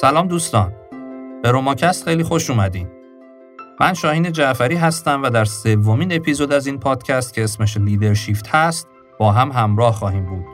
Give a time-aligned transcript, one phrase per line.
[0.00, 0.72] سلام دوستان.
[1.42, 2.88] به روماکست خیلی خوش اومدین.
[3.80, 8.88] من شاهین جعفری هستم و در سومین اپیزود از این پادکست که اسمش لیدرشیفت هست
[9.18, 10.44] با هم همراه خواهیم بود.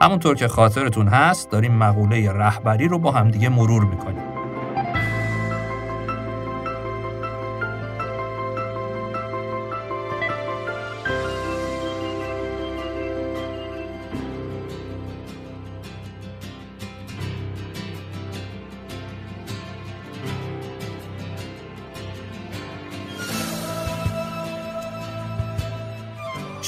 [0.00, 4.37] همونطور که خاطرتون هست داریم مقوله رهبری رو با همدیگه مرور می‌کنیم.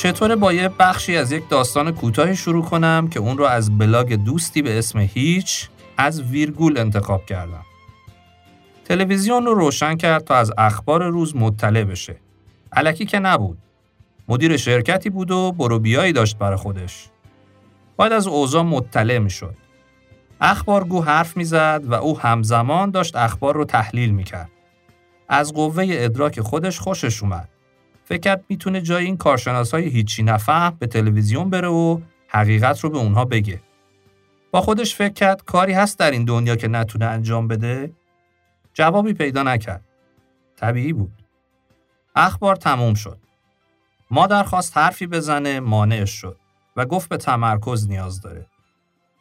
[0.00, 4.14] چطور با یه بخشی از یک داستان کوتاهی شروع کنم که اون رو از بلاگ
[4.14, 7.64] دوستی به اسم هیچ از ویرگول انتخاب کردم.
[8.84, 12.16] تلویزیون رو روشن کرد تا از اخبار روز مطلع بشه.
[12.72, 13.58] علکی که نبود.
[14.28, 17.08] مدیر شرکتی بود و برو بیایی داشت برای خودش.
[17.96, 19.54] باید از اوضاع مطلع می شد.
[20.40, 24.50] اخبارگو حرف می‌زد و او همزمان داشت اخبار رو تحلیل می کرد.
[25.28, 27.48] از قوه ادراک خودش خوشش اومد.
[28.10, 32.90] فکر کرد می‌تونه جای این کارشناس های هیچی نفهم به تلویزیون بره و حقیقت رو
[32.90, 33.60] به اونها بگه.
[34.50, 37.92] با خودش فکر کرد کاری هست در این دنیا که نتونه انجام بده؟
[38.74, 39.84] جوابی پیدا نکرد.
[40.56, 41.12] طبیعی بود.
[42.16, 43.18] اخبار تموم شد.
[44.10, 46.36] مادر خواست حرفی بزنه مانعش شد
[46.76, 48.46] و گفت به تمرکز نیاز داره.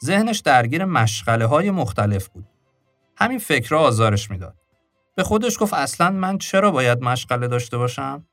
[0.05, 2.45] ذهنش درگیر مشغله های مختلف بود.
[3.15, 4.55] همین فکر آزارش می‌داد.
[5.15, 8.25] به خودش گفت اصلا من چرا باید مشغله داشته باشم؟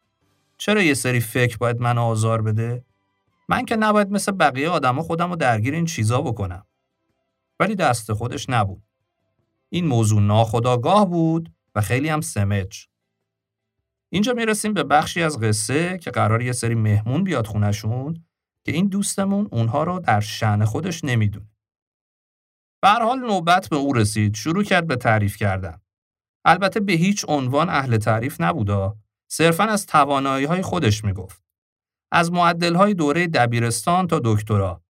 [0.58, 2.84] چرا یه سری فکر باید منو آزار بده؟
[3.48, 6.66] من که نباید مثل بقیه آدما خودم رو درگیر این چیزا بکنم.
[7.60, 8.82] ولی دست خودش نبود.
[9.68, 12.86] این موضوع ناخداگاه بود و خیلی هم سمج.
[14.08, 18.24] اینجا می‌رسیم به بخشی از قصه که قرار یه سری مهمون بیاد خونشون
[18.64, 21.46] که این دوستمون اونها رو در شعن خودش نمی‌دونه.
[22.82, 25.80] به حال نوبت به او رسید شروع کرد به تعریف کردن.
[26.44, 28.96] البته به هیچ عنوان اهل تعریف نبودا
[29.30, 31.42] صرفا از توانایی های خودش می‌گفت.
[32.12, 34.82] از معدل های دوره دبیرستان تا دکترا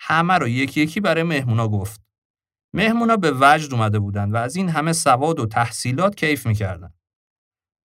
[0.00, 2.00] همه رو یکی یکی برای مهمونا گفت.
[2.74, 6.94] مهمونا به وجد اومده بودند و از این همه سواد و تحصیلات کیف می‌کردن.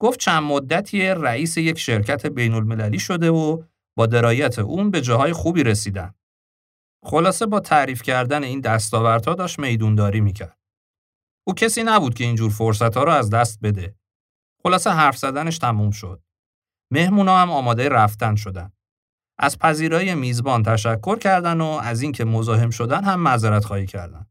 [0.01, 3.63] گفت چند مدتی رئیس یک شرکت بین المللی شده و
[3.97, 6.13] با درایت اون به جاهای خوبی رسیدن.
[7.05, 10.59] خلاصه با تعریف کردن این دستاوردها داشت میدونداری می‌کرد.
[11.47, 13.98] او کسی نبود که اینجور فرصت ها رو از دست بده.
[14.63, 16.23] خلاصه حرف زدنش تموم شد.
[16.91, 18.71] مهمونا هم آماده رفتن شدن.
[19.37, 24.25] از پذیرای میزبان تشکر کردن و از اینکه مزاحم شدن هم معذرت خواهی کردن.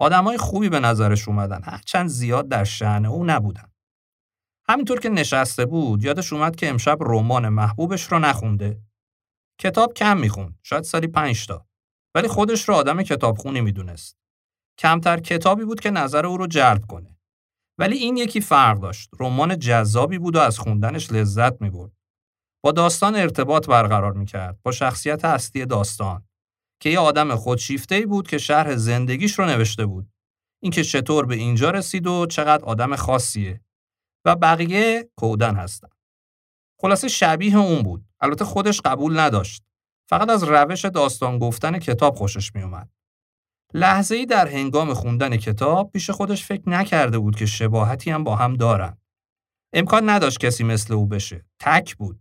[0.00, 3.72] آدمای خوبی به نظرش اومدن هرچند زیاد در شعن او نبودن.
[4.68, 8.80] همینطور که نشسته بود یادش اومد که امشب رمان محبوبش رو نخونده.
[9.60, 11.66] کتاب کم می‌خوند شاید سالی پنج تا
[12.14, 14.18] ولی خودش رو آدم کتابخونی می‌دونست.
[14.78, 17.13] کمتر کتابی بود که نظر او رو جلب کنه.
[17.78, 19.10] ولی این یکی فرق داشت.
[19.20, 21.92] رمان جذابی بود و از خوندنش لذت می برد.
[22.64, 24.58] با داستان ارتباط برقرار می کرد.
[24.62, 26.28] با شخصیت اصلی داستان.
[26.80, 30.08] که یه آدم خودشیفته بود که شرح زندگیش رو نوشته بود.
[30.62, 33.60] اینکه چطور به اینجا رسید و چقدر آدم خاصیه.
[34.24, 35.88] و بقیه کودن هستن.
[36.80, 38.04] خلاصه شبیه اون بود.
[38.20, 39.62] البته خودش قبول نداشت.
[40.10, 42.88] فقط از روش داستان گفتن کتاب خوشش می اومد.
[43.76, 48.36] لحظه ای در هنگام خوندن کتاب پیش خودش فکر نکرده بود که شباهتی هم با
[48.36, 48.96] هم دارن.
[49.72, 51.44] امکان نداشت کسی مثل او بشه.
[51.60, 52.20] تک بود.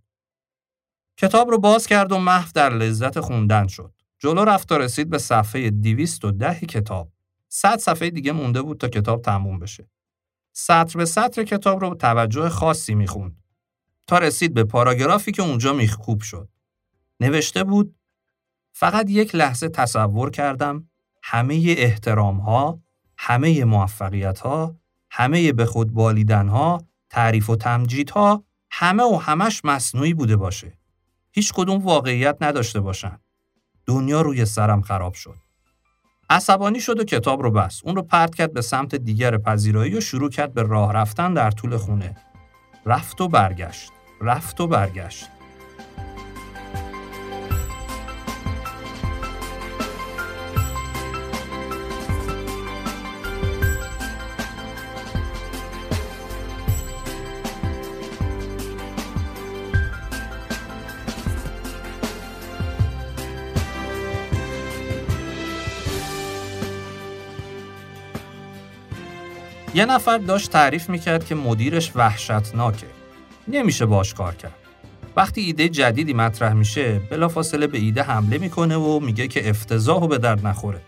[1.18, 3.94] کتاب رو باز کرد و محو در لذت خوندن شد.
[4.20, 7.12] جلو رفت تا رسید به صفحه 210 کتاب.
[7.50, 9.90] صد صفحه دیگه مونده بود تا کتاب تموم بشه.
[10.54, 13.44] سطر به سطر کتاب رو توجه خاصی می‌خوند.
[14.08, 16.50] تا رسید به پاراگرافی که اونجا میخکوب شد.
[17.20, 17.96] نوشته بود
[18.76, 20.90] فقط یک لحظه تصور کردم
[21.24, 22.80] همه احترام ها،
[23.18, 24.76] همه موفقیت ها،
[25.12, 30.78] همه به خود بالیدن ها، تعریف و تمجید ها، همه و همش مصنوعی بوده باشه.
[31.32, 33.20] هیچ کدوم واقعیت نداشته باشن.
[33.86, 35.36] دنیا روی سرم خراب شد.
[36.30, 37.86] عصبانی شد و کتاب رو بست.
[37.86, 41.52] اون رو پرت کرد به سمت دیگر پذیرایی و شروع کرد به راه رفتن در
[41.52, 42.18] طول خونه.
[42.86, 43.92] رفت و برگشت.
[44.22, 45.30] رفت و برگشت.
[69.76, 72.88] یه نفر داشت تعریف می‌کرد که مدیرش وحشتناکه.
[73.48, 74.54] نمیشه باش کار کرد.
[75.16, 80.08] وقتی ایده جدیدی مطرح میشه بلافاصله به ایده حمله می‌کنه و میگه که افتضاح و
[80.08, 80.82] به درد نخوره.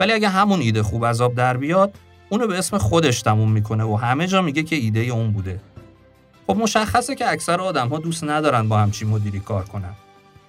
[0.00, 1.94] ولی اگه همون ایده خوب آب در بیاد
[2.28, 5.60] اونو به اسم خودش تموم می‌کنه و همه جا میگه که ایده اون بوده
[6.46, 9.94] خب مشخصه که اکثر آدم ها دوست ندارن با همچین مدیری کار کنن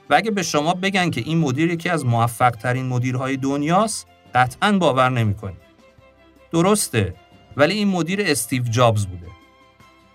[0.10, 4.72] و اگه به شما بگن که این مدیر یکی از موفق ترین مدیرهای دنیاست قطعا
[4.72, 5.66] باور نمی‌کنید
[6.51, 7.13] درسته
[7.57, 9.28] ولی این مدیر استیو جابز بوده.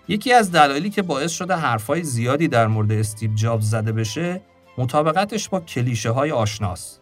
[0.07, 4.41] یکی از دلایلی که باعث شده حرفای زیادی در مورد استیو جابز زده بشه
[4.77, 6.99] مطابقتش با کلیشه های آشناس.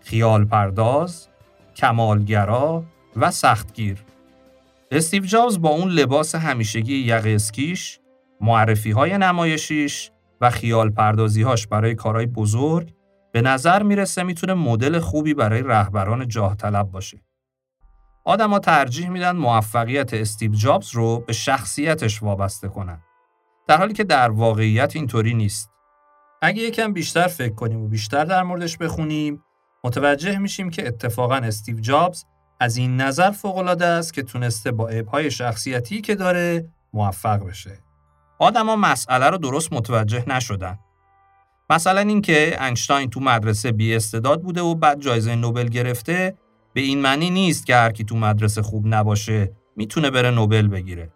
[0.00, 1.28] خیال پرداز،
[1.76, 2.84] کمالگرا
[3.16, 4.04] و سختگیر.
[4.90, 8.00] استیو جابز با اون لباس همیشگی یقه اسکیش،
[8.40, 10.10] معرفی های نمایشیش
[10.40, 12.92] و خیال پردازیهاش برای کارهای بزرگ
[13.32, 17.18] به نظر می‌رسه می‌تونه مدل خوبی برای رهبران جاه طلب باشه.
[18.24, 23.02] آدما ترجیح میدن موفقیت استیو جابز رو به شخصیتش وابسته کنن.
[23.68, 25.70] در حالی که در واقعیت اینطوری نیست.
[26.42, 29.42] اگه یکم بیشتر فکر کنیم و بیشتر در موردش بخونیم،
[29.84, 32.24] متوجه میشیم که اتفاقا استیو جابز
[32.60, 37.78] از این نظر فوق‌العاده است که تونسته با عیب‌های شخصیتی که داره موفق بشه.
[38.38, 40.78] آدما مسئله رو درست متوجه نشدن.
[41.70, 46.38] مثلا اینکه انشتاین تو مدرسه بی استعداد بوده و بعد جایزه نوبل گرفته
[46.72, 51.10] به این معنی نیست که هر کی تو مدرسه خوب نباشه می‌تونه بره نوبل بگیره.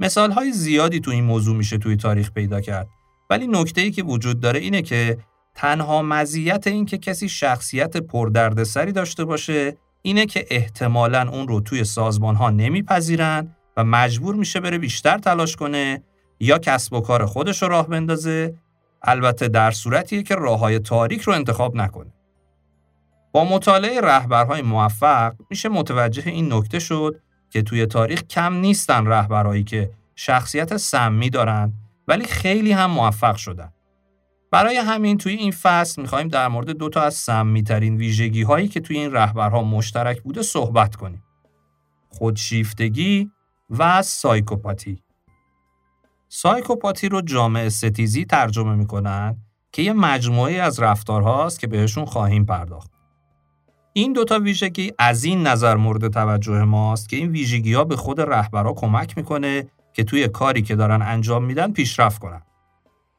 [0.00, 2.88] مثال های زیادی تو این موضوع میشه توی تاریخ پیدا کرد
[3.30, 5.18] ولی نکته ای که وجود داره اینه که
[5.54, 11.84] تنها مزیت این که کسی شخصیت پردردسری داشته باشه اینه که احتمالا اون رو توی
[11.84, 16.02] سازمان ها نمیپذیرن و مجبور میشه بره بیشتر تلاش کنه
[16.40, 18.54] یا کسب و کار خودش رو راه بندازه
[19.02, 22.12] البته در صورتیه که راه های تاریک رو انتخاب نکنه.
[23.32, 27.20] با مطالعه رهبرهای موفق میشه متوجه این نکته شد
[27.50, 31.72] که توی تاریخ کم نیستن رهبرهایی که شخصیت سمی دارن
[32.08, 33.72] ولی خیلی هم موفق شدن.
[34.50, 38.68] برای همین توی این فصل می‌خوایم در مورد دو تا از سمی ترین ویژگی هایی
[38.68, 41.22] که توی این رهبرها مشترک بوده صحبت کنیم.
[42.08, 43.30] خودشیفتگی
[43.70, 45.02] و سایکوپاتی.
[46.28, 49.36] سایکوپاتی رو جامعه ستیزی ترجمه می‌کنن
[49.72, 52.97] که یه مجموعه از رفتارهاست که بهشون خواهیم پرداخت.
[53.98, 58.20] این دوتا ویژگی از این نظر مورد توجه ماست که این ویژگی ها به خود
[58.20, 62.42] رهبرها کمک می‌کنه که توی کاری که دارن انجام میدن پیشرفت کنن.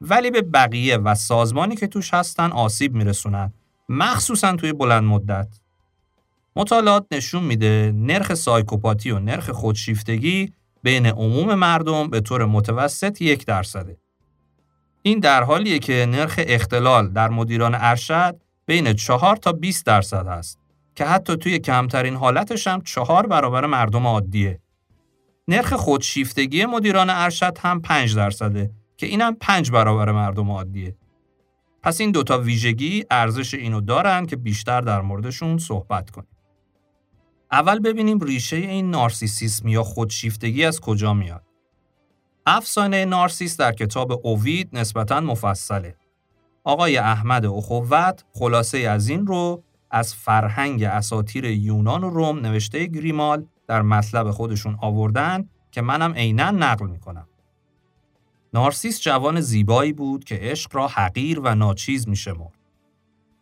[0.00, 3.52] ولی به بقیه و سازمانی که توش هستن آسیب میرسونن
[3.88, 5.48] مخصوصا توی بلند مدت.
[6.56, 10.52] مطالعات نشون میده نرخ سایکوپاتی و نرخ خودشیفتگی
[10.82, 13.96] بین عموم مردم به طور متوسط یک درصده.
[15.02, 20.59] این در حالیه که نرخ اختلال در مدیران ارشد بین 4 تا 20 درصد هست
[21.00, 24.60] که حتی توی کمترین حالتش هم چهار برابر مردم عادیه.
[25.48, 30.96] نرخ خودشیفتگی مدیران ارشد هم 5 درصده که اینم 5 برابر مردم عادیه.
[31.82, 36.36] پس این دوتا ویژگی ارزش اینو دارن که بیشتر در موردشون صحبت کنیم.
[37.52, 41.44] اول ببینیم ریشه این نارسیسیسم یا خودشیفتگی از کجا میاد.
[42.46, 45.96] افسانه نارسیس در کتاب اووید نسبتاً مفصله.
[46.64, 53.46] آقای احمد اخوت خلاصه از این رو از فرهنگ اساتیر یونان و روم نوشته گریمال
[53.66, 57.28] در مطلب خودشون آوردن که منم عینا نقل می‌کنم.
[58.54, 62.58] نارسیس جوان زیبایی بود که عشق را حقیر و ناچیز میشمرد.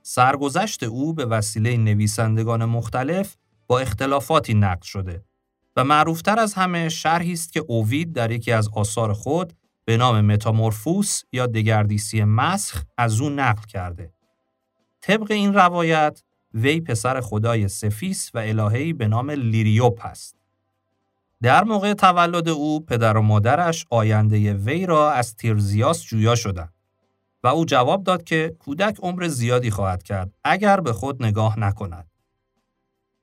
[0.03, 5.25] سرگذشت او به وسیله نویسندگان مختلف با اختلافاتی نقد شده
[5.77, 9.53] و معروفتر از همه شرحی است که اووید در یکی از آثار خود
[9.85, 14.13] به نام متامورفوس یا دگردیسی مسخ از او نقل کرده.
[15.01, 16.23] طبق این روایت
[16.55, 20.37] وی پسر خدای سفیس و الههی به نام لیریوپ است.
[21.43, 26.73] در موقع تولد او پدر و مادرش آینده وی را از تیرزیاس جویا شدند
[27.43, 32.07] و او جواب داد که کودک عمر زیادی خواهد کرد اگر به خود نگاه نکند.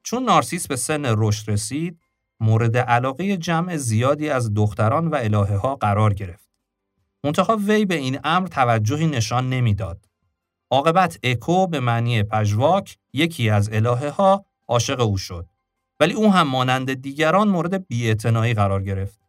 [0.03, 1.99] چون نارسیس به سن رشد رسید،
[2.39, 6.49] مورد علاقه جمع زیادی از دختران و الهه ها قرار گرفت.
[7.23, 10.04] منتها وی به این امر توجهی نشان نمی‌داد.
[10.71, 15.49] عاقبت اکو به معنی پژواک یکی از الهه ها عاشق او شد.
[15.99, 19.19] ولی او هم مانند دیگران مورد بیاعتنایی قرار گرفت.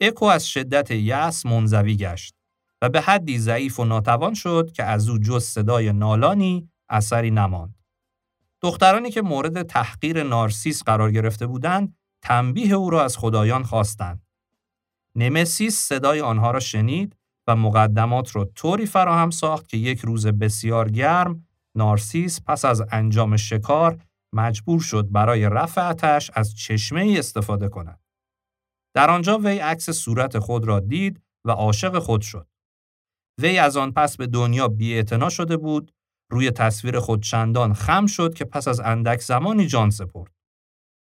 [0.00, 2.34] اکو از شدت یأس منزوی گشت
[2.82, 7.74] و به حدی ضعیف و ناتوان شد که از او جز صدای نالانی اثری نماند.
[8.60, 14.22] دخترانی که مورد تحقیر نارسیس قرار گرفته بودند، تنبیه او را از خدایان خواستند.
[15.14, 17.16] نمسیس صدای آنها را شنید
[17.48, 23.36] و مقدمات را طوری فراهم ساخت که یک روز بسیار گرم نارسیس پس از انجام
[23.36, 23.98] شکار
[24.34, 28.00] مجبور شد برای رفع آتش از چشمه ای استفاده کند.
[28.94, 32.48] در آنجا وی عکس صورت خود را دید و عاشق خود شد.
[33.40, 35.92] وی از آن پس به دنیا بی‌اعتنا شده بود
[36.30, 40.32] روی تصویر خود چندان خم شد که پس از اندک زمانی جان سپرد.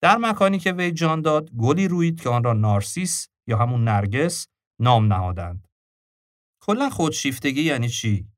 [0.03, 4.47] در مکانی که وی جان داد گلی روید که آن را نارسیس یا همون نرگس
[4.81, 5.68] نام نهادند.
[6.69, 8.29] کلا خودشیفتگی یعنی چی؟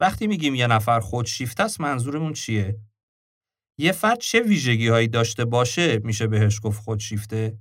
[0.00, 2.80] وقتی میگیم یه نفر خودشیفته است منظورمون چیه؟
[3.78, 7.58] یه فرد چه ویژگی هایی داشته باشه میشه بهش گفت خودشیفته؟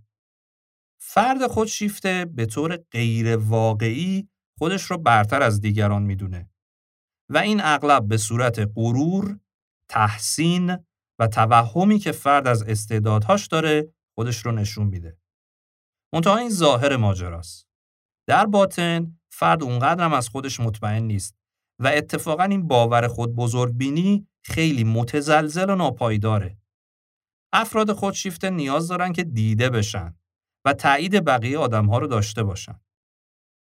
[1.01, 6.49] فرد خودشیفته به طور غیر واقعی خودش رو برتر از دیگران می‌دونه
[7.29, 9.39] و این اغلب به صورت غرور،
[9.89, 10.77] تحسین
[11.19, 15.17] و توهمی که فرد از استعدادهاش داره خودش رو نشون میده.
[16.13, 17.67] منتها این ظاهر ماجراست.
[18.27, 21.35] در باطن فرد اونقدرم از خودش مطمئن نیست
[21.79, 26.57] و اتفاقا این باور خود بزرگ بینی خیلی متزلزل و ناپایداره.
[27.53, 30.15] افراد خودشیفته نیاز دارن که دیده بشن
[30.65, 32.79] و تایید بقیه آدمها رو داشته باشن.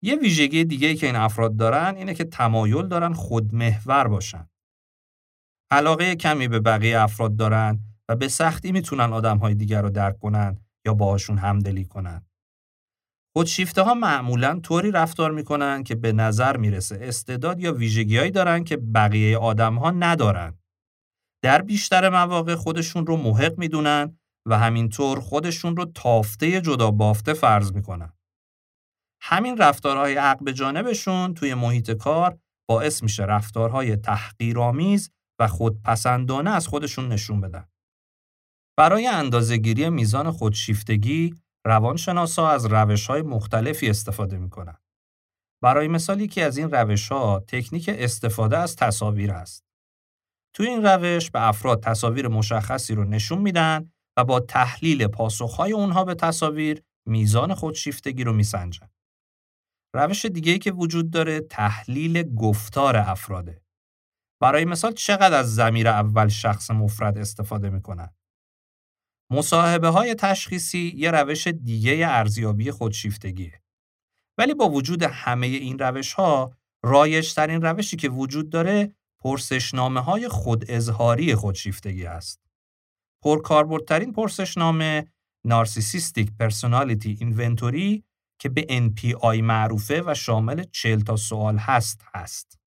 [0.03, 4.50] یه ویژگی دیگه که این افراد دارن اینه که تمایل دارن خودمحور باشن.
[5.72, 7.79] علاقه کمی به بقیه افراد دارن
[8.10, 12.25] و به سختی می‌تونن آدمهای دیگر رو درک کنن یا باهاشون همدلی کنن.
[13.37, 18.77] خودشیفته ها معمولا طوری رفتار می‌کنن که به نظر می‌رسه استعداد یا ویژگیهایی دارن که
[18.77, 20.59] بقیه آدم ها ندارن.
[21.43, 27.73] در بیشتر مواقع خودشون رو محق می‌دونن و همینطور خودشون رو تافته جدا بافته فرض
[27.73, 28.13] می‌کنن.
[29.21, 32.39] همین رفتارهای عقب جانبشون توی محیط کار
[32.69, 37.65] باعث میشه رفتارهای تحقیرآمیز و خودپسندانه از خودشون نشون بدن.
[38.77, 41.35] برای اندازهگیری میزان خودشیفتگی
[41.65, 44.77] روانشناسا از روش های مختلفی استفاده می‌کنن.
[45.63, 49.65] برای مثال یکی از این روش ها تکنیک استفاده از تصاویر است.
[50.55, 56.03] توی این روش به افراد تصاویر مشخصی رو نشون میدن و با تحلیل پاسخهای اونها
[56.03, 58.89] به تصاویر میزان خودشیفتگی رو میسنجن.
[59.95, 63.62] روش دیگه که وجود داره تحلیل گفتار افراده.
[64.41, 68.10] برای مثال چقدر از زمیر اول شخص مفرد استفاده می‌کنن؟
[69.29, 73.62] مصاحبه های تشخیصی یه روش دیگه ارزیابی خودشیفتگیه.
[74.38, 76.51] ولی با وجود همه این روش ها
[77.36, 82.41] ترین روشی که وجود داره پرسشنامه های خود اظهاری خودشیفتگی است.
[83.24, 85.08] پرکاربردترین پرسشنامه
[85.46, 88.03] نارسیسیستیک پرسونالیتی اینونتوری
[88.39, 92.60] که به NPI معروفه و شامل 40 تا سوال هست هست.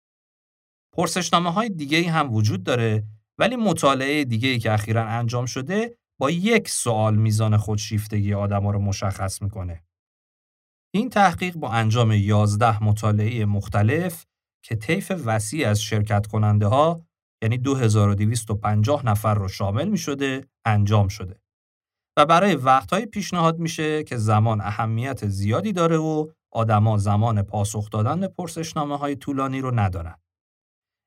[0.93, 3.05] پرسشنامه های دیگه هم وجود داره
[3.38, 9.42] ولی مطالعه دیگه که اخیرا انجام شده با یک سوال میزان خودشیفتگی آدم رو مشخص
[9.42, 9.84] می‌کنه.
[10.94, 14.25] این تحقیق با انجام 11 مطالعه مختلف
[14.64, 17.00] که طیف وسیع از شرکت کننده ها
[17.42, 21.40] یعنی 2250 نفر رو شامل می شده انجام شده.
[22.18, 28.20] و برای وقتهای پیشنهاد میشه که زمان اهمیت زیادی داره و آدما زمان پاسخ دادن
[28.20, 30.16] به پرسشنامه های طولانی رو ندارن.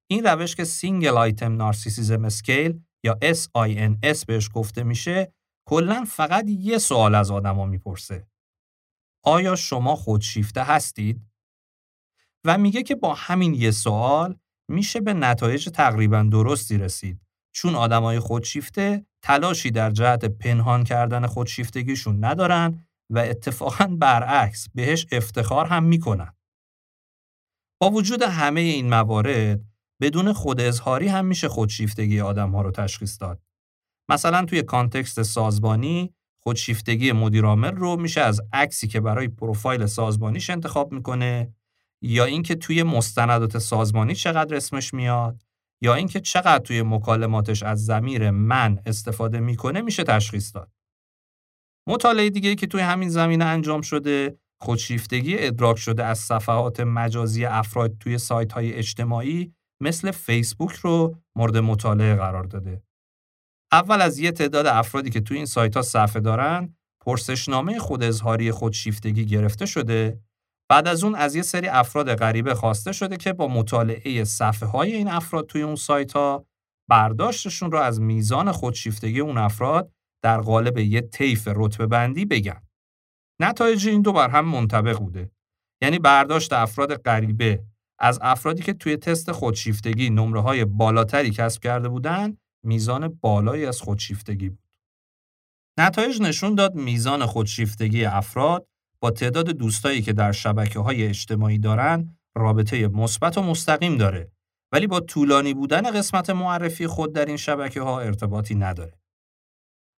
[0.09, 5.33] این روش که single item narcissism scale یا SINS بهش گفته میشه
[5.69, 8.27] کلا فقط یه سوال از آدما می‌پرسه.
[9.23, 11.21] آیا شما خودشیفته هستید؟
[12.45, 14.39] و میگه که با همین یه سوال
[14.69, 17.21] میشه به نتایج تقریبا درستی رسید
[17.55, 25.65] چون آدمای خودشیفته تلاشی در جهت پنهان کردن خودشیفتگیشون ندارن و اتفاقا برعکس بهش افتخار
[25.65, 26.35] هم می‌کنن.
[27.81, 29.70] با وجود همه این موارد
[30.01, 33.41] بدون خود اظهاری هم میشه خودشیفتگی آدم ها رو تشخیص داد.
[34.09, 40.91] مثلا توی کانتکست سازبانی خودشیفتگی مدیرعامل رو میشه از عکسی که برای پروفایل سازبانیش انتخاب
[40.91, 41.53] می‌کنه
[42.01, 45.43] یا اینکه توی مستندات سازمانی چقدر اسمش میاد
[45.81, 50.71] یا اینکه چقدر توی مکالماتش از زمیر من استفاده می‌کنه میشه تشخیص داد.
[51.87, 57.97] مطالعه دیگه که توی همین زمینه انجام شده خودشیفتگی ادراک شده از صفحات مجازی افراد
[57.99, 62.83] توی سایت های اجتماعی مثل فیسبوک رو مورد مطالعه قرار داده.
[63.71, 68.51] اول از یه تعداد افرادی که توی این سایت ها صفحه دارن پرسشنامه خود اظهاری
[68.51, 70.19] خودشیفتگی گرفته شده
[70.69, 74.91] بعد از اون از یه سری افراد غریبه خواسته شده که با مطالعه صفحه های
[74.91, 76.45] این افراد توی اون سایت ها
[76.89, 79.91] برداشتشون رو از میزان خودشیفتگی اون افراد
[80.23, 82.61] در قالب یه طیف رتبه بندی بگن.
[83.41, 85.31] نتایج این دو بر هم منطبق بوده.
[85.81, 87.63] یعنی برداشت افراد غریبه
[88.01, 93.81] از افرادی که توی تست خودشیفتگی نمره های بالاتری کسب کرده بودن میزان بالایی از
[93.81, 94.59] خودشیفتگی بود.
[95.79, 98.67] نتایج نشون داد میزان خودشیفتگی افراد
[98.99, 104.31] با تعداد دوستایی که در شبکه های اجتماعی دارن رابطه مثبت و مستقیم داره
[104.71, 108.99] ولی با طولانی بودن قسمت معرفی خود در این شبکه ها ارتباطی نداره.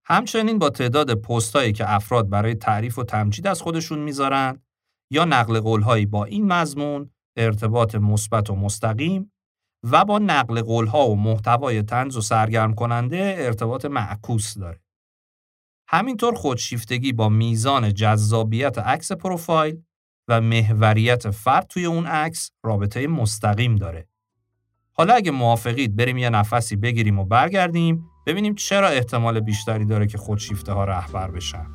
[0.07, 4.63] همچنین با تعداد پستایی که افراد برای تعریف و تمجید از خودشون می‌ذارن
[5.11, 9.33] یا نقل قولهایی با این مضمون ارتباط مثبت و مستقیم
[9.91, 14.81] و با نقل قولها و محتوای تنز و سرگرم کننده ارتباط معکوس داره.
[15.89, 19.83] همینطور خودشیفتگی با میزان جذابیت عکس پروفایل
[20.29, 24.09] و محوریت فرد توی اون عکس رابطه مستقیم داره.
[24.93, 30.19] حالا اگه موافقید بریم یه نفسی بگیریم و برگردیم ببینیم چرا احتمال بیشتری داره که
[30.19, 31.67] خودشیفته ها رهبر بشن.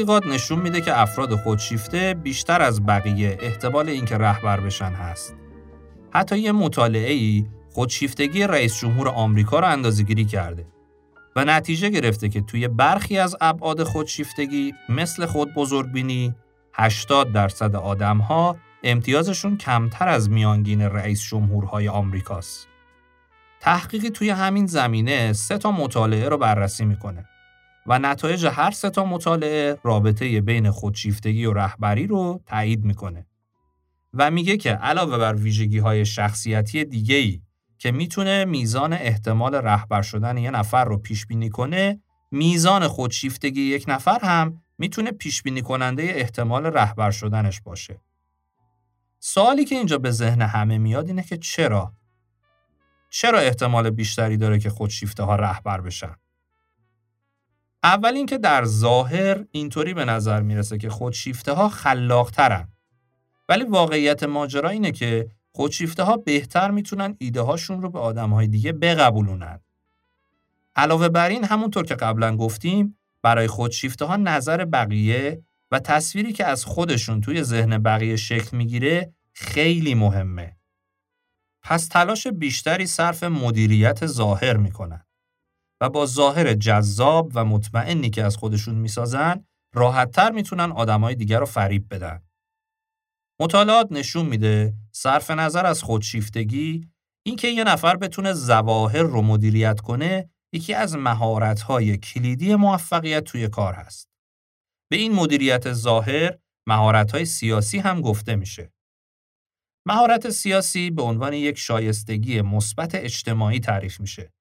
[0.00, 5.36] تحقیقات نشون میده که افراد خودشیفته بیشتر از بقیه احتمال اینکه رهبر بشن هست.
[6.10, 10.66] حتی یه مطالعه ای خودشیفتگی رئیس جمهور آمریکا رو اندازه‌گیری کرده
[11.36, 16.34] و نتیجه گرفته که توی برخی از ابعاد خودشیفتگی مثل خود بزرگبینی
[16.74, 22.68] 80 درصد آدمها امتیازشون کمتر از میانگین رئیس جمهورهای آمریکاست.
[23.60, 27.24] تحقیقی توی همین زمینه سه تا مطالعه رو بررسی می‌کنه.
[27.86, 33.26] و نتایج هر سه تا مطالعه رابطه بین خودشیفتگی و رهبری رو تایید می‌کنه.
[34.14, 37.40] و میگه که علاوه بر ویژگی های شخصیتی دیگه ای
[37.78, 43.84] که می‌تونه میزان احتمال رهبر شدن یه نفر رو پیش بینی کنه میزان خودشیفتگی یک
[43.88, 48.00] نفر هم می‌تونه پیش بینی کننده احتمال رهبر شدنش باشه.
[49.18, 51.92] سوالی که اینجا به ذهن همه میاد اینه که چرا؟
[53.10, 56.14] چرا احتمال بیشتری داره که خودشیفته ها رهبر بشن؟
[57.82, 62.68] اول اینکه در ظاهر اینطوری به نظر می‌رسه که خودشیفته ها خلاقترن
[63.48, 68.46] ولی واقعیت ماجرا اینه که خودشیفته ها بهتر می‌تونن ایده هاشون رو به آدم های
[68.46, 69.60] دیگه بقبولونن.
[70.76, 76.46] علاوه بر این همونطور که قبلا گفتیم برای خودشیفته ها نظر بقیه و تصویری که
[76.46, 80.56] از خودشون توی ذهن بقیه شکل می‌گیره خیلی مهمه.
[81.62, 85.04] پس تلاش بیشتری صرف مدیریت ظاهر می‌کنن.
[85.80, 91.46] و با ظاهر جذاب و مطمئنی که از خودشون می‌سازن راحتتر می‌تونن آدمای دیگر رو
[91.46, 92.22] فریب بدن.
[93.40, 96.88] مطالعات نشون میده صرف نظر از خودشیفتگی
[97.26, 103.74] اینکه یه نفر بتونه زواهر رو مدیریت کنه یکی از مهارت‌های کلیدی موفقیت توی کار
[103.74, 104.10] هست.
[104.90, 106.38] به این مدیریت ظاهر
[106.68, 108.72] مهارت‌های سیاسی هم گفته میشه.
[109.86, 114.32] مهارت سیاسی به عنوان یک شایستگی مثبت اجتماعی تعریف میشه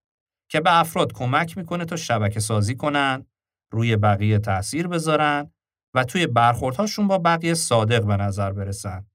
[0.49, 3.25] که به افراد کمک می‌کنه تا شبکه سازی کنن،
[3.71, 5.51] روی بقیه تاثیر بذارن
[5.93, 9.05] و توی برخوردهاشون با بقیه صادق به نظر برسن.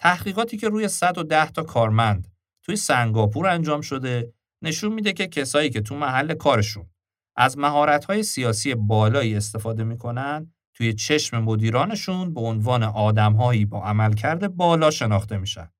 [0.00, 2.28] تحقیقاتی که روی 110 تا کارمند
[2.62, 6.90] توی سنگاپور انجام شده نشون میده که کسایی که تو محل کارشون
[7.36, 14.90] از مهارت‌های سیاسی بالایی استفاده می‌کنن توی چشم مدیرانشون به عنوان آدمهایی با عملکرد بالا
[14.90, 15.70] شناخته میشن.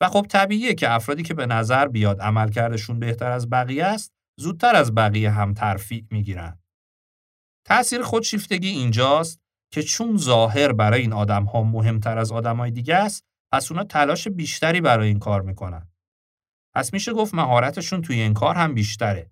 [0.00, 4.76] و خب طبیعیه که افرادی که به نظر بیاد عملکردشون بهتر از بقیه است زودتر
[4.76, 6.58] از بقیه هم ترفیع می‌گیرن.
[7.66, 9.40] تأثیر خودشیفتگی اینجاست
[9.72, 13.84] که چون ظاهر برای این آدم ها مهمتر از آدم های دیگه است پس اونا
[13.84, 15.88] تلاش بیشتری برای این کار می‌کنن.
[16.74, 19.30] پس میشه گفت مهارتشون توی این کار هم بیشتره.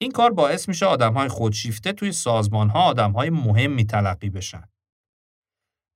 [0.00, 4.68] این کار باعث میشه آدم های خودشیفته توی سازمان ها آدم های مهمی تلقی بشن.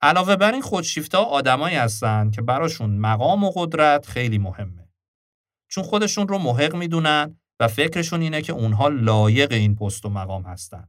[0.03, 4.89] علاوه بر این خودشیفته آدمایی هستن که براشون مقام و قدرت خیلی مهمه.
[5.71, 10.43] چون خودشون رو محق می‌دونن و فکرشون اینه که اونها لایق این پست و مقام
[10.43, 10.89] هستن.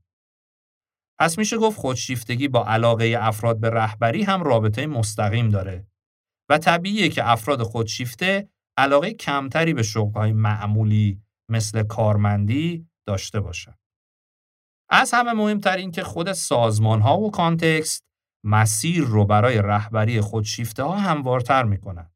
[1.19, 5.88] پس میشه گفت خودشیفتگی با علاقه افراد به رهبری هم رابطه مستقیم داره
[6.50, 13.76] و طبیعیه که افراد خودشیفته علاقه کمتری به شغلهای معمولی مثل کارمندی داشته باشن.
[14.89, 18.11] از همه مهمتر این که خود سازمان ها و کانتکست
[18.45, 22.12] مسیر رو برای رهبری خودشیفته ها هموارتر می‌کنن.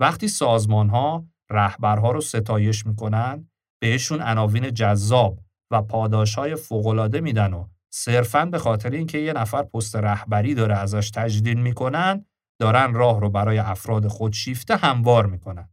[0.00, 3.50] وقتی سازمان ها رهبرها رو ستایش می‌کنن،
[3.82, 5.38] بهشون عناوین جذاب
[5.72, 10.76] و پاداش های فوقلاده میدن و صرفاً به خاطر اینکه یه نفر پست رهبری داره
[10.76, 12.24] ازش تجدید می‌کنن،
[12.60, 15.68] دارن راه رو برای افراد خودشیفته هموار می‌کنن.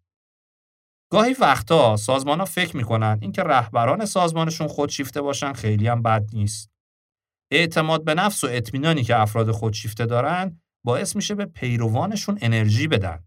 [1.11, 6.71] گاهی وقتا سازمان ها فکر می‌کنن اینکه رهبران سازمانشون خودشیفته باشن خیلی هم بد نیست.
[7.51, 13.23] اعتماد به نفس و اطمینانی که افراد خودشیفته دارن باعث میشه به پیروانشون انرژی بدن.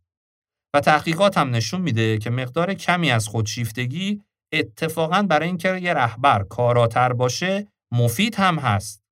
[0.75, 6.43] و تحقیقات هم نشون میده که مقدار کمی از خودشیفتگی اتفاقا برای اینکه یه رهبر
[6.43, 9.03] کاراتر باشه مفید هم هست.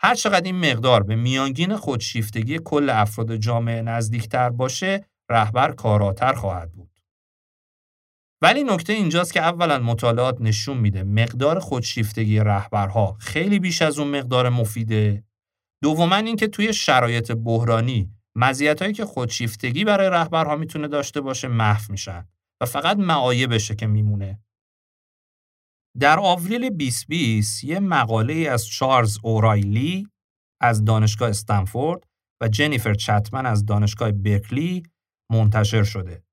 [0.00, 6.72] هر چقدر این مقدار به میانگین خودشیفتگی کل افراد جامعه نزدیکتر باشه رهبر کاراتر خواهد
[6.72, 6.87] بود.
[8.42, 14.18] ولی نکته اینجاست که اولا مطالعات نشون میده مقدار خودشیفتگی رهبرها خیلی بیش از اون
[14.18, 15.24] مقدار مفیده.
[15.82, 22.28] دوما اینکه توی شرایط بحرانی مزیتایی که خودشیفتگی برای رهبرها می‌تونه داشته باشه محو میشن
[22.62, 24.40] و فقط معایبشه که میمونه.
[26.00, 30.08] در آوریل 2020 یه مقاله از چارلز اورایلی
[30.62, 32.02] از دانشگاه استنفورد
[32.42, 34.82] و جنیفر چتمن از دانشگاه برکلی
[35.32, 36.27] منتشر شده.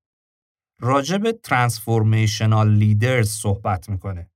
[0.81, 4.27] راجب ترانسفورمیشنال لیدرز صحبت میکنه.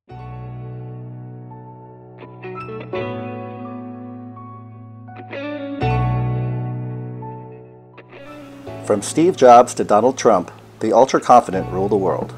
[8.85, 12.31] From Steve Jobs to Donald Trump, the ultra confident rule the world.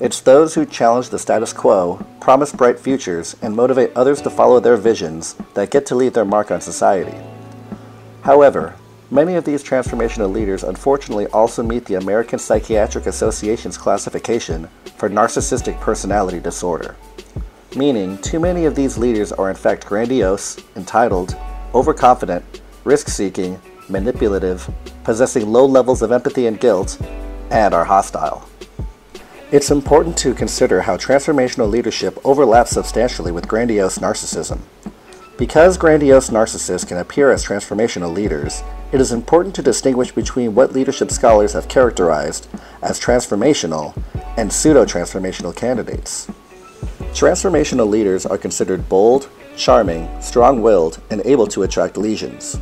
[0.00, 4.58] It's those who challenge the status quo, promise bright futures, and motivate others to follow
[4.58, 7.18] their visions that get to leave their mark on society.
[8.22, 8.74] However,
[9.13, 15.79] many of these transformational leaders unfortunately also meet the American Psychiatric Association's classification for narcissistic
[15.79, 16.95] personality disorder.
[17.75, 21.37] Meaning, too many of these leaders are in fact grandiose, entitled,
[21.75, 24.67] overconfident, risk seeking, manipulative,
[25.03, 26.99] possessing low levels of empathy and guilt,
[27.51, 28.49] and are hostile.
[29.51, 34.59] It's important to consider how transformational leadership overlaps substantially with grandiose narcissism.
[35.37, 40.73] Because grandiose narcissists can appear as transformational leaders, it is important to distinguish between what
[40.73, 42.47] leadership scholars have characterized
[42.83, 43.99] as transformational
[44.37, 46.29] and pseudo transformational candidates.
[47.13, 52.59] Transformational leaders are considered bold, charming, strong willed, and able to attract legions.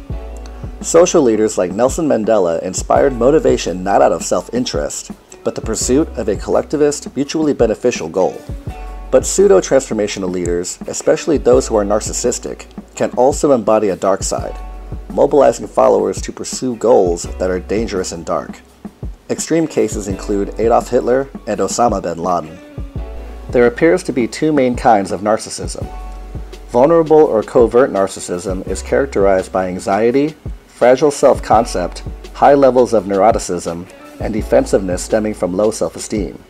[0.79, 5.11] Social leaders like Nelson Mandela inspired motivation not out of self interest,
[5.43, 8.41] but the pursuit of a collectivist, mutually beneficial goal.
[9.11, 14.55] But pseudo transformational leaders, especially those who are narcissistic, can also embody a dark side,
[15.09, 18.61] mobilizing followers to pursue goals that are dangerous and dark.
[19.29, 22.57] Extreme cases include Adolf Hitler and Osama bin Laden.
[23.49, 25.85] There appears to be two main kinds of narcissism.
[26.69, 30.35] Vulnerable or covert narcissism is characterized by anxiety,
[30.67, 33.85] fragile self concept, high levels of neuroticism,
[34.21, 36.41] and defensiveness stemming from low self esteem.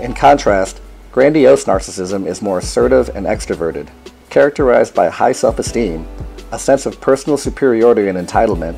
[0.00, 0.81] In contrast,
[1.12, 3.86] grandiose narcissism is more assertive and extroverted,
[4.30, 6.08] characterized by high self esteem,
[6.52, 8.74] a sense of personal superiority and entitlement,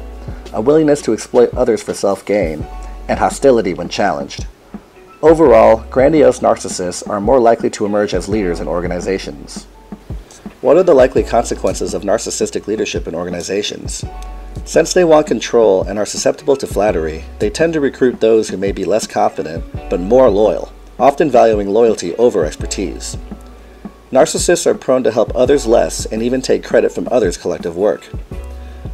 [0.53, 2.67] a willingness to exploit others for self gain,
[3.09, 4.49] and hostility when challenged.
[5.23, 9.65] Overall, grandiose narcissists are more likely to emerge as leaders in organizations.
[10.61, 14.05] What are the likely consequences of narcissistic leadership in organizations?
[14.65, 18.57] Since they want control and are susceptible to flattery, they tend to recruit those who
[18.57, 23.17] may be less confident but more loyal, often valuing loyalty over expertise.
[24.13, 28.07] Narcissists are prone to help others less and even take credit from others' collective work.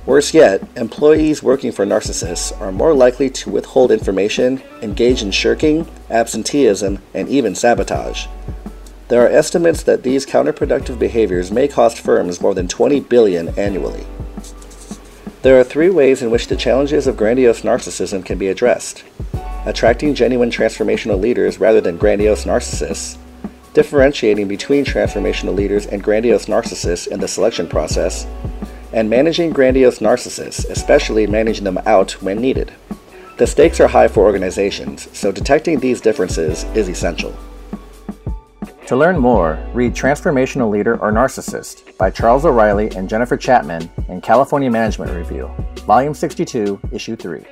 [0.07, 5.87] Worse yet, employees working for narcissists are more likely to withhold information, engage in shirking,
[6.09, 8.27] absenteeism, and even sabotage.
[9.09, 14.07] There are estimates that these counterproductive behaviors may cost firms more than 20 billion annually.
[15.43, 19.05] There are three ways in which the challenges of grandiose narcissism can be addressed
[19.67, 23.19] attracting genuine transformational leaders rather than grandiose narcissists,
[23.75, 28.27] differentiating between transformational leaders and grandiose narcissists in the selection process,
[28.93, 32.73] and managing grandiose narcissists, especially managing them out when needed.
[33.37, 37.35] The stakes are high for organizations, so detecting these differences is essential.
[38.87, 44.21] To learn more, read Transformational Leader or Narcissist by Charles O'Reilly and Jennifer Chapman in
[44.21, 45.49] California Management Review,
[45.87, 47.45] Volume 62, Issue 3.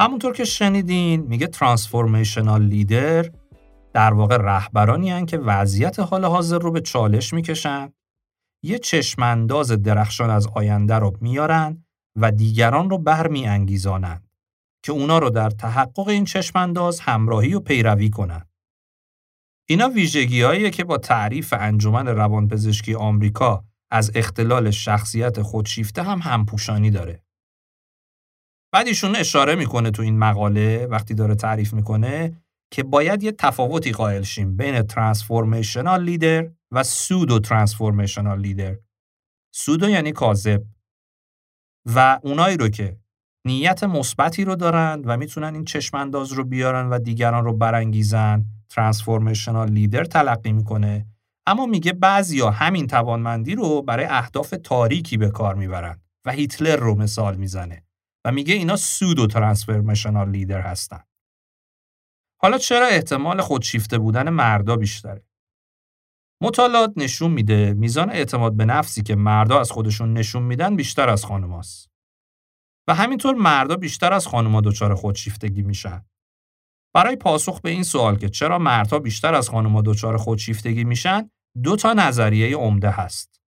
[0.00, 3.30] همونطور که شنیدین میگه ترانسفورمیشنال لیدر
[3.92, 7.92] در واقع رهبرانی هن که وضعیت حال حاضر رو به چالش می‌کشن
[8.62, 11.84] یه چشمانداز درخشان از آینده رو میارن
[12.16, 14.28] و دیگران رو برمی انگیزانند
[14.82, 18.48] که اونا رو در تحقق این چشمانداز همراهی و پیروی کنند.
[19.68, 27.22] اینا ویژگی که با تعریف انجمن روانپزشکی آمریکا از اختلال شخصیت خودشیفته هم همپوشانی داره.
[28.72, 33.92] بعد ایشون اشاره می‌کنه تو این مقاله وقتی داره تعریف می‌کنه که باید یه تفاوتی
[33.92, 38.76] قائل شیم بین ترانسفورمیشنال لیدر و سودو ترانسفورمیشنال لیدر.
[39.54, 40.62] سودو یعنی کاذب.
[41.94, 42.96] و اونایی رو که
[43.46, 49.70] نیت مثبتی رو دارن و می‌تونن این چشمانداز رو بیارن و دیگران رو برانگیزن ترانسفورمیشنال
[49.70, 51.06] لیدر تلقی می‌کنه.
[51.46, 56.94] اما میگه بعضیا همین توانمندی رو برای اهداف تاریکی به کار می‌برن و هیتلر رو
[56.94, 57.87] مثال می‌زنه.
[58.30, 61.04] میگه اینا سودو ترانسفورمیشنال لیدر هستن
[62.40, 65.24] حالا چرا احتمال خودشیفته بودن مردا بیشتره
[66.42, 71.24] مطالعات نشون میده میزان اعتماد به نفسی که مردا از خودشون نشون میدن بیشتر از
[71.24, 71.90] خانوماست.
[72.88, 76.06] و همینطور مردا بیشتر از خانوما دچار خودشیفتگی میشن.
[76.94, 81.30] برای پاسخ به این سوال که چرا مردها بیشتر از خانوما دچار خودشیفتگی میشن،
[81.62, 83.40] دو تا نظریه عمده هست.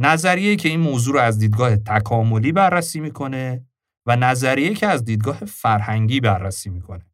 [0.00, 3.66] نظریه که این موضوع رو از دیدگاه تکاملی بررسی می‌کنه
[4.06, 7.06] و نظریه که از دیدگاه فرهنگی بررسی می‌کنه.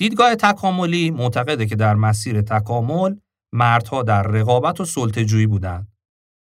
[0.00, 3.16] دیدگاه تکاملی معتقده که در مسیر تکامل
[3.54, 5.92] مردها در رقابت و سلطه‌جویی بودند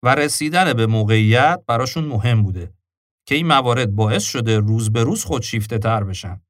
[0.04, 2.74] و رسیدن به موقعیت براشون مهم بوده
[3.28, 6.42] که این موارد باعث شده روز به روز خودشیفته تر بشن.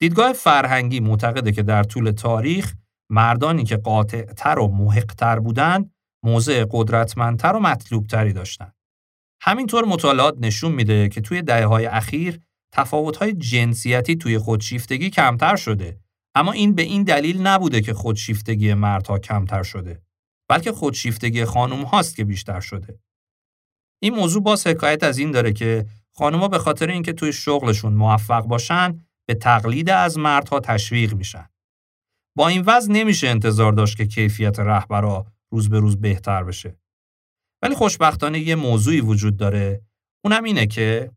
[0.00, 2.74] دیدگاه فرهنگی معتقده که در طول تاریخ
[3.10, 8.77] مردانی که قاطعتر و محقتر بودند موضع قدرتمندتر و مطلوبتری داشتند.
[9.40, 12.40] همینطور مطالعات نشون میده که توی دهه های اخیر
[12.72, 16.00] تفاوت‌های جنسیتی توی خودشیفتگی کمتر شده.
[16.34, 20.02] اما این به این دلیل نبوده که خودشیفتگی مردها کمتر شده
[20.48, 23.00] بلکه خودشیفتگی خانم هاست که بیشتر شده.
[24.02, 28.42] این موضوع باز حکایت از این داره که خانمها به خاطر اینکه توی شغلشون موفق
[28.42, 31.48] باشن به تقلید از مردها تشویق میشن.
[32.36, 36.78] با این وضع نمیشه انتظار داشت که کیفیت رهبرا روز به روز بهتر بشه.
[37.62, 39.82] ولی خوشبختانه یه موضوعی وجود داره.
[40.24, 41.12] اونم اینه که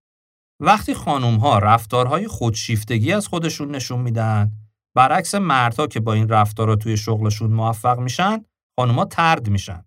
[0.59, 4.51] وقتی خانوم ها رفتارهای خودشیفتگی از خودشون نشون میدن
[4.95, 8.45] برعکس مردها که با این رفتارها توی شغلشون موفق میشن
[8.79, 9.85] خانوما ترد میشن.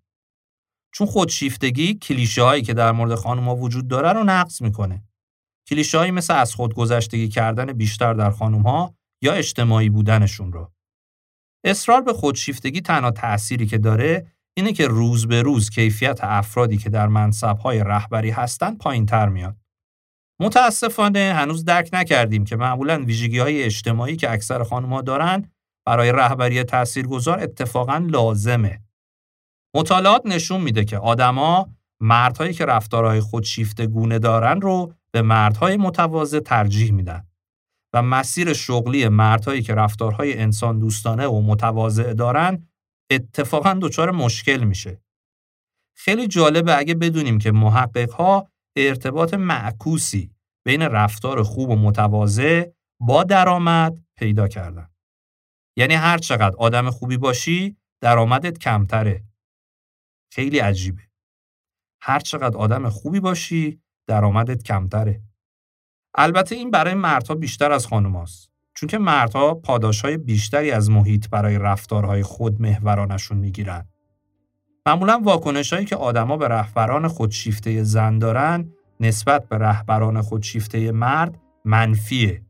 [0.93, 5.03] چون خودشیفتگی کلیشه هایی که در مورد خانوما وجود داره رو نقض می‌کنه.
[5.67, 10.71] کلیشه هایی مثل از خودگذشتگی کردن بیشتر در خانوم ها یا اجتماعی بودنشون رو.
[11.63, 16.89] اصرار به خودشیفتگی تنها تأثیری که داره اینه که روز به روز کیفیت افرادی که
[16.89, 19.55] در منصبهای رهبری هستن پایین تر میاد.
[20.39, 25.51] متاسفانه هنوز درک نکردیم که معمولا ویژگی های اجتماعی که اکثر خانمها دارن
[25.87, 28.81] برای رهبری تاثیرگذار اتفاقا لازمه.
[29.75, 31.69] مطالعات نشون میده که آدما
[32.01, 37.27] مردهایی که رفتارهای خودشیفته گونه دارن رو به مردهای متواضع ترجیح میدن
[37.93, 42.67] و مسیر شغلی مردهایی که رفتارهای انسان دوستانه و متواضع دارن
[43.09, 45.01] اتفاقا دچار مشکل میشه.
[45.97, 50.31] خیلی جالبه اگه بدونیم که محقق ارتباط معکوسی
[50.65, 54.89] بین رفتار خوب و متواضع با درآمد پیدا کردن.
[55.77, 59.23] یعنی هر چقدر آدم خوبی باشی درآمدت کمتره.
[60.31, 61.01] خیلی عجیبه.
[62.01, 65.21] هر چقدر آدم خوبی باشی درآمدت کمتره.
[66.15, 68.54] البته این برای مردها بیشتر از خانماست.
[68.75, 73.85] چون که مردها پاداشهای بیشتری از محیط برای رفتارهای خود محورانشون می‌گیرن.
[74.85, 81.37] معمولا واکنش هایی که آدما به رهبران خودشیفته زن دارن نسبت به رهبران خودشیفته مرد
[81.65, 82.41] منفیه.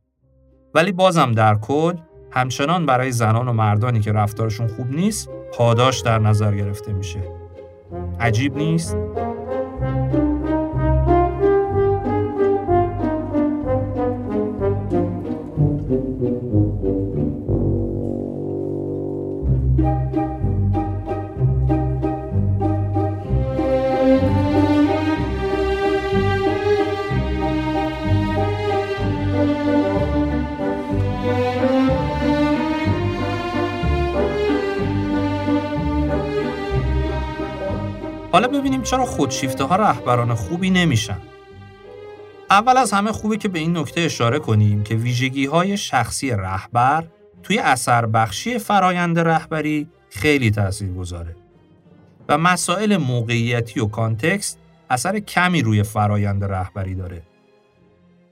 [0.73, 1.93] ولی بازم در کل
[2.31, 7.21] همچنان برای زنان و مردانی که رفتارشون خوب نیست پاداش در نظر گرفته میشه.
[8.19, 8.97] عجیب نیست؟
[38.85, 41.17] چرا خودشیفته ها رهبران خوبی نمیشن.
[42.49, 47.03] اول از همه خوبه که به این نکته اشاره کنیم که ویژگی های شخصی رهبر
[47.43, 51.35] توی اثر بخشی فرایند رهبری خیلی تأثیر گذاره
[52.29, 57.21] و مسائل موقعیتی و کانتکست اثر کمی روی فرایند رهبری داره.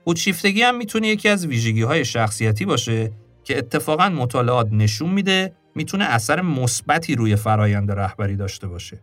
[0.04, 3.12] خودشیفتگی هم می‌تونه یکی از ویژگی های شخصیتی باشه
[3.44, 9.00] که اتفاقا مطالعات نشون میده می‌تونه اثر مثبتی روی فرایند رهبری داشته باشه.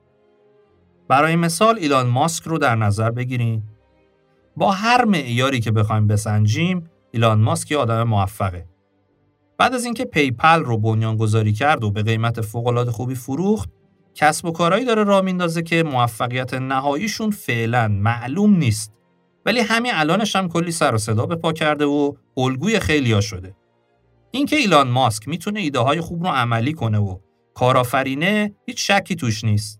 [1.10, 3.68] برای مثال ایلان ماسک رو در نظر بگیریم.
[4.56, 8.66] با هر معیاری که بخوایم بسنجیم، ایلان ماسک یه آدم موفقه.
[9.58, 13.70] بعد از اینکه پیپل رو بنیان گذاری کرد و به قیمت فوق‌العاده خوبی فروخت،
[14.14, 18.92] کسب و کارهایی داره راه میندازه که موفقیت نهاییشون فعلا معلوم نیست.
[19.46, 23.56] ولی همین الانش هم کلی سر و صدا به پا کرده و الگوی خیلیا شده.
[24.30, 27.18] اینکه ایلان ماسک می‌تونه ایده های خوب رو عملی کنه و
[27.54, 29.79] کارآفرینه هیچ شکی توش نیست.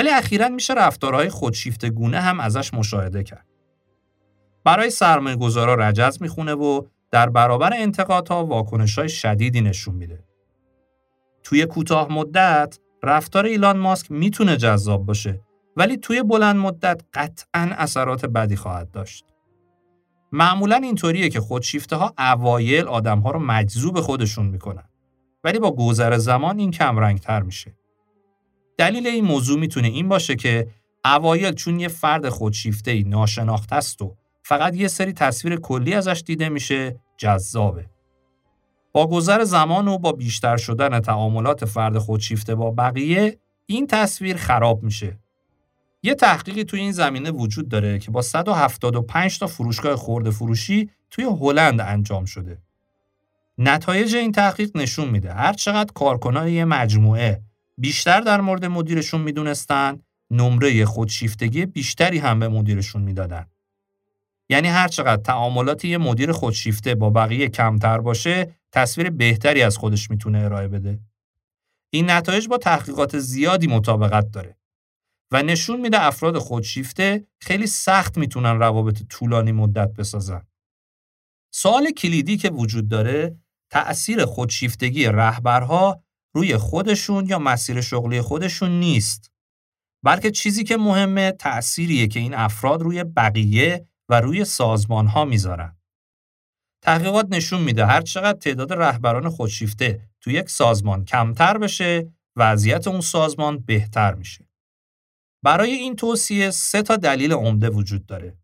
[0.00, 3.46] ولی اخیرا میشه رفتارهای خودشیفته گونه هم ازش مشاهده کرد.
[4.64, 10.24] برای سرمایه گذارا رجز می‌خونه و در برابر انتقادها واکنش های شدیدی نشون میده.
[11.42, 15.40] توی کوتاه مدت رفتار ایلان ماسک می‌تونه جذاب باشه
[15.76, 19.24] ولی توی بلند مدت قطعا اثرات بدی خواهد داشت.
[20.32, 24.88] معمولا اینطوریه که خودشیفته ها اوایل آدم ها رو مجذوب خودشون می‌کنن
[25.44, 27.79] ولی با گذر زمان این کم رنگ تر میشه.
[28.80, 30.68] دلیل این موضوع می‌تونه این باشه که
[31.04, 36.22] اوایل چون یه فرد خودشیفته ای ناشناخته است و فقط یه سری تصویر کلی ازش
[36.26, 37.86] دیده میشه جذابه.
[38.92, 44.82] با گذر زمان و با بیشتر شدن تعاملات فرد خودشیفته با بقیه این تصویر خراب
[44.82, 45.18] میشه.
[46.02, 51.24] یه تحقیقی توی این زمینه وجود داره که با 175 تا فروشگاه خورده فروشی توی
[51.24, 52.58] هلند انجام شده.
[53.58, 57.49] نتایج این تحقیق نشون میده هر چقدر کارکنان یه مجموعه
[57.80, 63.46] بیشتر در مورد مدیرشون می‌دونستن نمره خودشیفتگی بیشتری هم به مدیرشون می‌دادن.
[64.50, 70.10] یعنی هر چقدر تعاملات یه مدیر خودشیفته با بقیه کمتر باشه تصویر بهتری از خودش
[70.10, 71.00] می‌تونه ارائه بده.
[71.92, 74.56] این نتایج با تحقیقات زیادی مطابقت داره
[75.30, 80.42] و نشون میده افراد خودشیفته خیلی سخت می‌تونن روابط طولانی مدت بسازن.
[81.54, 83.36] سوال کلیدی که وجود داره
[83.70, 89.32] تأثیر خودشیفتگی رهبرها روی خودشون یا مسیر شغلی خودشون نیست.
[90.04, 95.76] بلکه چیزی که مهمه تأثیریه که این افراد روی بقیه و روی سازمان ها می‌ذارن.
[96.82, 103.00] تحقیقات نشون میده هر چقدر تعداد رهبران خودشیفته تو یک سازمان کمتر بشه وضعیت اون
[103.00, 104.48] سازمان بهتر میشه.
[105.44, 108.39] برای این توصیه سه تا دلیل عمده وجود داره.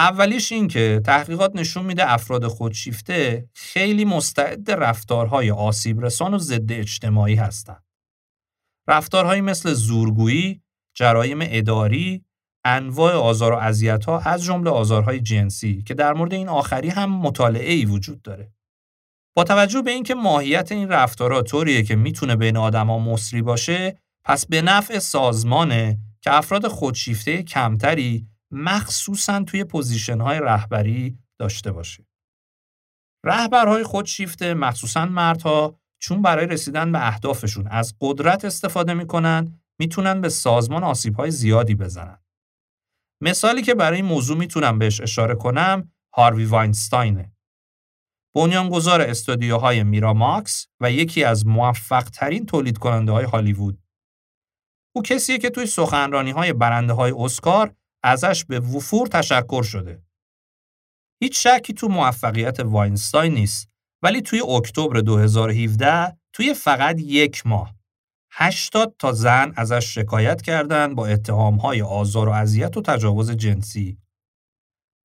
[0.00, 6.72] اولیش این که تحقیقات نشون میده افراد خودشیفته خیلی مستعد رفتارهای آسیب رسان و ضد
[6.72, 7.84] اجتماعی هستند.
[8.88, 10.62] رفتارهایی مثل زورگویی،
[10.94, 12.24] جرایم اداری،
[12.64, 17.72] انواع آزار و اذیت‌ها از جمله آزارهای جنسی که در مورد این آخری هم مطالعه
[17.72, 18.52] ای وجود داره.
[19.36, 24.46] با توجه به اینکه ماهیت این رفتارها طوریه که می‌تونه بین آدما مسری باشه، پس
[24.46, 32.06] به نفع سازمانه که افراد خودشیفته کمتری مخصوصا توی position های رهبری داشته باشه.
[33.24, 40.28] رهبرهای خودشیفته مخصوصا مردها چون برای رسیدن به اهدافشون از قدرت استفاده می‌کنن می‌تونن به
[40.28, 42.18] سازمان آسیب های زیادی بزنن.
[43.22, 47.32] مثالی که برای این موضوع می‌تونم بهش اشاره کنم هاروی واینستاینه.
[48.36, 53.82] بنیانگذار استودیوهای میراماکس و یکی از موفق ترین تولید کننده های هالیوود.
[54.96, 60.02] او کسیه که توی سخنرانی های برنده های اسکار ازش به وفور تشکر شده.
[61.22, 63.68] هیچ شکی تو موفقیت واینستاین نیست
[64.02, 67.74] ولی توی اکتبر 2017 توی فقط یک ماه
[68.32, 73.98] 80 تا زن ازش شکایت کردند با اتهامهای آزار و اذیت و تجاوز جنسی.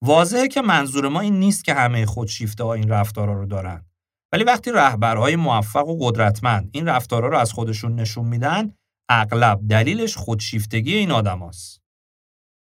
[0.04, 3.86] واضحه که منظور ما این نیست که همه خودشیفته ها این رفتارها رو دارن.
[4.32, 8.74] ولی وقتی رهبرهای موفق و قدرتمند این رفتارها رو از خودشون نشون میدن،
[9.10, 11.85] اغلب دلیلش خودشیفتگی این آدماست.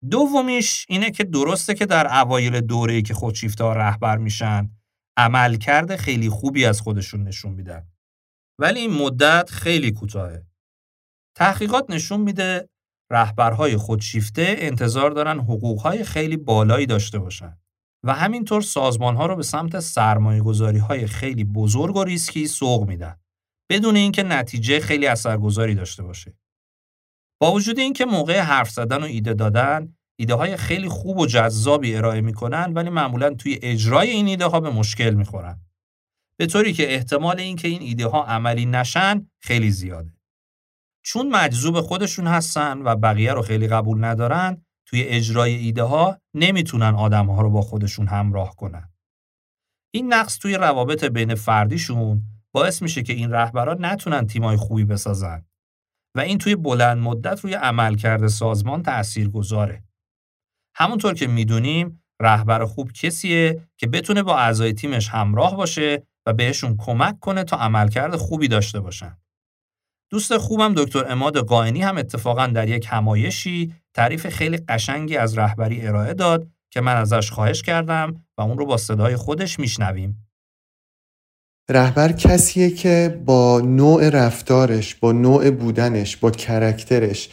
[0.09, 4.69] دومیش اینه که درسته که در اوایل دوره‌ای که خودشیفته رهبر میشن،
[5.17, 7.87] عملکرد خیلی خوبی از خودشون نشون میدن.
[8.59, 10.45] ولی این مدت خیلی کوتاهه.
[11.35, 12.69] تحقیقات نشون میده
[13.11, 17.57] رهبرهای خودشیفته انتظار دارن حقوقهای خیلی بالایی داشته باشن
[18.05, 23.19] و همینطور سازمانها رو به سمت سرمایه گذاری های خیلی بزرگ و ریسکی سوق میدن
[23.69, 26.33] بدون اینکه نتیجه خیلی اثرگذاری داشته باشه.
[27.43, 31.95] با وجود اینکه موقع حرف زدن و ایده دادن ایده های خیلی خوب و جذابی
[31.95, 35.61] ارائه می‌کنن ولی معمولا توی اجرای این ایده ها به مشکل می‌خورن.
[36.37, 40.13] به طوری که احتمال اینکه این ایده ها عملی نشن خیلی زیاده.
[41.05, 46.95] چون مجذوب خودشون هستن و بقیه رو خیلی قبول ندارن توی اجرای ایده ها نمی‌تونن
[46.95, 48.89] آدم ها رو با خودشون همراه کنن.
[49.93, 55.45] این نقص توی روابط بین فردیشون باعث میشه که این رهبران نتونن تیمای خوبی بسازن
[56.15, 59.83] و این توی بلند مدت روی عملکرد سازمان تأثیر گذاره.
[60.75, 66.77] همونطور که می‌دونیم رهبر خوب کسیه که بتونه با اعضای تیمش همراه باشه و بهشون
[66.77, 69.17] کمک کنه تا عملکرد خوبی داشته باشن.
[70.11, 75.87] دوست خوبم دکتر اماد قائنی هم اتفاقا در یک همایشی تعریف خیلی قشنگی از رهبری
[75.87, 80.27] ارائه داد که من ازش خواهش کردم و اون رو با صدای خودش میشنویم.
[81.69, 87.29] رهبر کسیه که با نوع رفتارش، با نوع بودنش، با کرکترش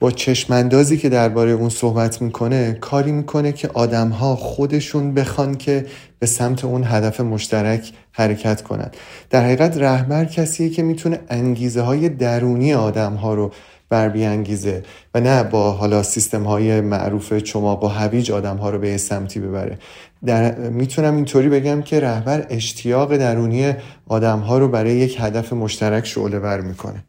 [0.00, 5.86] با چشماندازی که درباره اون صحبت می‌کنه کاری می‌کنه که آدمها خودشون بخوان که
[6.18, 8.96] به سمت اون هدف مشترک حرکت کنند
[9.30, 13.52] در حقیقت رهبر کسیه که می‌تونه انگیزه های درونی آدم ها رو
[13.88, 14.82] بر بیانگیزه
[15.14, 19.40] و نه با حالا سیستم های معروف چماق و هویج آدم ها رو به سمتی
[19.40, 19.78] ببره.
[20.26, 23.74] در می‌تونم اینطوری بگم که رهبر اشتیاق درونی
[24.06, 27.04] آدم ها رو برای یک هدف مشترک شعله ور می‌کنه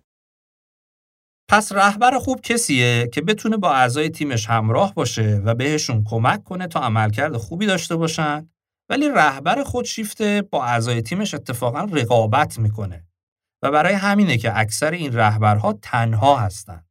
[1.50, 6.68] پس رهبر خوب کسیه که بتونه با اعضای تیمش همراه باشه و بهشون کمک کنه
[6.68, 8.50] تا عملکرد خوبی داشته باشن
[8.90, 13.08] ولی رهبر خودشیفته با اعضای تیمش اتفاقا رقابت می‌کنه
[13.64, 16.88] و برای همینه که اکثر این رهبرها تنها هستند.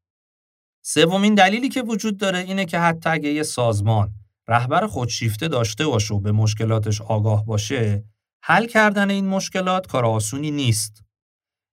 [0.85, 4.11] سومین دلیلی که وجود داره اینه که حتی اگه یه سازمان
[4.49, 8.05] رهبر خودشیفته داشته باشه و به مشکلاتش آگاه باشه،
[8.45, 11.05] حل کردن این مشکلات کار آسونی نیست.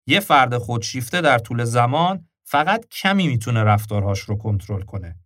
[0.07, 5.19] یه فرد خودشیفته در طول زمان فقط کمی می‌تونه رفتارهاش رو کنترل کنه.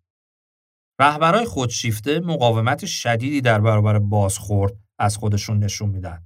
[1.00, 6.26] رهبرای خودشیفته مقاومت شدیدی در برابر بازخورد از خودشون نشون میدن.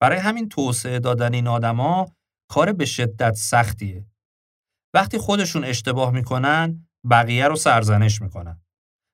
[0.00, 2.06] برای همین توسعه دادن این آدما
[2.50, 4.06] کار به شدت سختیه.
[4.94, 8.62] وقتی خودشون اشتباه می‌کنن، بقیه رو سرزنش می‌کنن.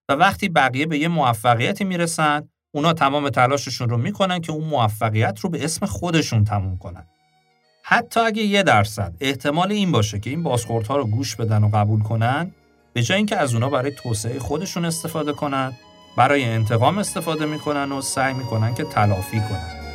[0.08, 5.40] و وقتی بقیه به یه موفقیتی می‌رسن، اونا تمام تلاششون رو می‌کنن که اون موفقیت
[5.40, 7.06] رو به اسم خودشون تموم کنن.
[7.82, 12.02] حتی اگه یه درصد احتمال این باشه که این بازخوردها رو گوش بدن و قبول
[12.02, 12.50] کنن
[12.92, 15.72] به جای اینکه از اونا برای توسعه خودشون استفاده کنن
[16.16, 19.85] برای انتقام استفاده می‌کنن و سعی می‌کنن که تلافی کنن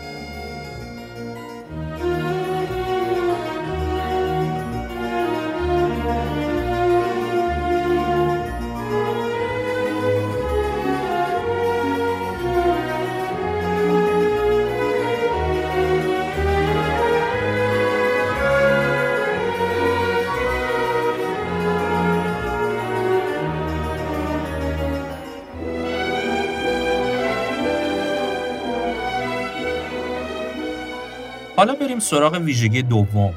[31.62, 33.34] حالا بریم سراغ ویژگی دوم.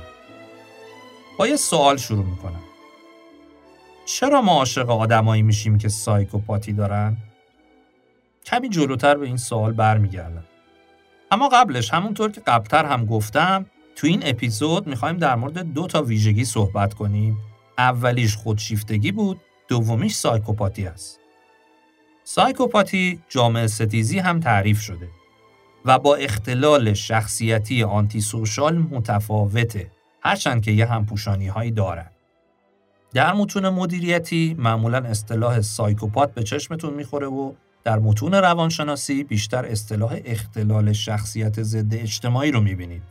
[1.38, 2.62] با یه سوال شروع می‌کنم.
[4.06, 7.16] چرا ما عاشق آدمایی میشیم که سایکوپاتی دارن؟
[8.46, 10.44] کمی جلوتر به این سوال برمیگردم.
[11.30, 13.66] اما قبلش همونطور که قبلتر هم گفتم
[13.96, 17.38] تو این اپیزود می‌خوایم در مورد دو تا ویژگی صحبت کنیم.
[17.78, 21.20] اولیش خودشیفتگی بود، دومیش سایکوپاتی است.
[22.24, 25.08] سایکوپاتی جامعه ستیزی هم تعریف شده.
[25.84, 29.90] و با اختلال شخصیتی آنتی سوشال متفاوته
[30.22, 32.10] هرچند که یه همپوشانی هایی دارن.
[33.14, 37.52] در متون مدیریتی معمولا اصطلاح سایکوپات به چشمتون می‌خوره و
[37.84, 43.02] در متون روانشناسی بیشتر اصطلاح اختلال شخصیت ضد اجتماعی رو می‌بینید.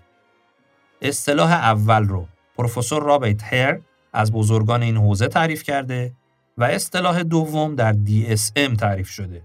[1.02, 3.80] اصطلاح اول رو پروفسور رابرت هر
[4.14, 6.14] از بزرگان این حوزه تعریف کرده
[6.58, 9.42] و اصطلاح دوم در DSM تعریف شده.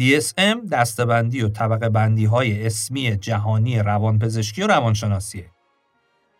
[0.00, 5.50] DSM دستبندی و طبقه بندی های اسمی جهانی روانپزشکی و روانشناسیه.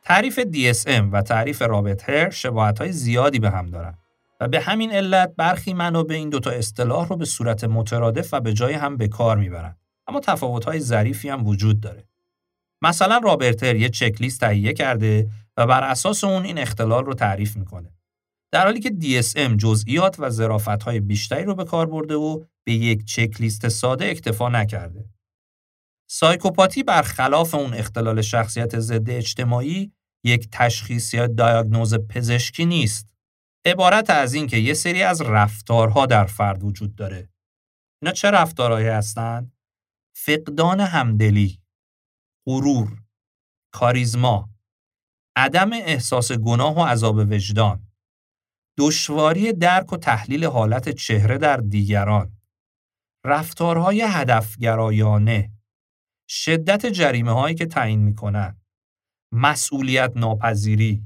[0.03, 3.99] تعریف DSM و تعریف رابط هر شباهت های زیادی به هم دارن
[4.41, 8.53] و به همین علت برخی منابع این دوتا اصطلاح رو به صورت مترادف و به
[8.53, 9.77] جای هم به کار می‌برن.
[10.07, 12.05] اما تفاوت های ظریفی هم وجود داره.
[12.83, 17.91] مثلا رابرتر یه چکلیست تهیه کرده و بر اساس اون این اختلال رو تعریف می‌کنه.
[18.53, 23.05] در حالی که DSM جزئیات و ظرافت‌های بیشتری رو به کار برده و به یک
[23.05, 25.11] چکلیست ساده اکتفا نکرده.
[26.11, 29.93] سایکوپاتی برخلاف اون اختلال شخصیت ضد اجتماعی
[30.25, 33.09] یک تشخیص یا دیاگنوز پزشکی نیست.
[33.67, 37.29] عبارت از این که یه سری از رفتارها در فرد وجود داره.
[38.03, 39.53] اینا چه رفتارهایی هستند؟
[40.17, 41.61] فقدان همدلی،
[42.49, 43.03] غرور،
[43.75, 44.51] کاریزما،
[45.37, 47.90] عدم احساس گناه و عذاب وجدان،
[48.81, 52.37] دشواری درک و تحلیل حالت چهره در دیگران،
[53.25, 55.53] رفتارهای هدفگرایانه،
[56.29, 58.63] شدت جریمه هایی که تعیین می کنند،
[59.33, 61.03] مسئولیت ناپذیری.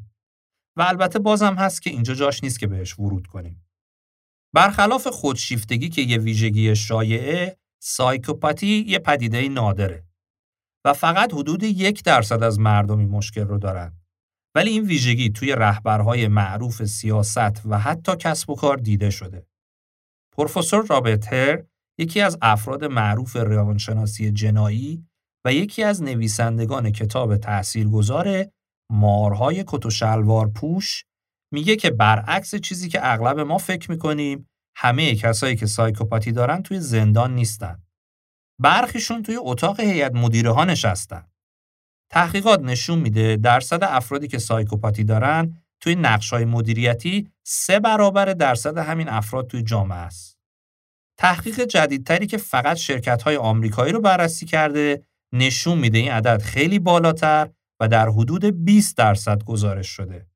[0.76, 3.66] و البته بازم هست که اینجا جاش نیست که بهش ورود کنیم.
[4.54, 10.04] برخلاف خودشیفتگی که یه ویژگی شایعه، سایکوپاتی یه پدیده نادره.
[10.84, 14.03] و فقط حدود یک درصد از مردمی مشکل رو دارن.
[14.56, 19.46] ولی این ویژگی توی رهبرهای معروف سیاست و حتی کسب و کار دیده شده.
[20.36, 21.62] پروفسور رابرت هر
[21.98, 25.06] یکی از افراد معروف روانشناسی جنایی
[25.46, 28.46] و یکی از نویسندگان کتاب تاثیرگذار
[28.92, 31.04] مارهای کت و شلوار پوش
[31.52, 36.80] میگه که برعکس چیزی که اغلب ما فکر می‌کنیم همه کسایی که سایکوپاتی دارن توی
[36.80, 37.82] زندان نیستن.
[38.60, 41.26] برخیشون توی اتاق هیئت مدیره ها نشستن.
[42.10, 49.08] تحقیقات نشون میده درصد افرادی که سایکوپاتی دارن توی نقشای مدیریتی سه برابر درصد همین
[49.08, 50.38] افراد توی جامعه است.
[51.18, 55.02] تحقیق جدیدتری که فقط شرکت های آمریکایی رو بررسی کرده
[55.32, 57.50] نشون میده این عدد خیلی بالاتر
[57.80, 60.26] و در حدود 20 درصد گزارش شده.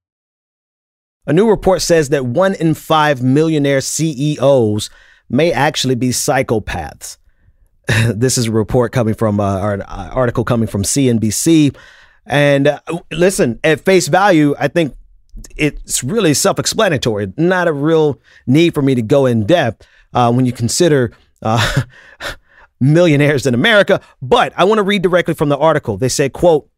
[1.28, 4.88] A new report says that one in five millionaire CEOs
[5.28, 7.18] may actually be psychopaths.
[8.14, 11.76] this is a report coming from uh, or an article coming from CNBC.
[12.26, 12.80] And uh,
[13.10, 14.94] listen, at face value, I think
[15.56, 17.32] it's really self explanatory.
[17.36, 21.12] Not a real need for me to go in depth uh, when you consider
[21.42, 21.82] uh,
[22.80, 24.00] millionaires in America.
[24.20, 25.96] But I want to read directly from the article.
[25.96, 26.68] They say, quote,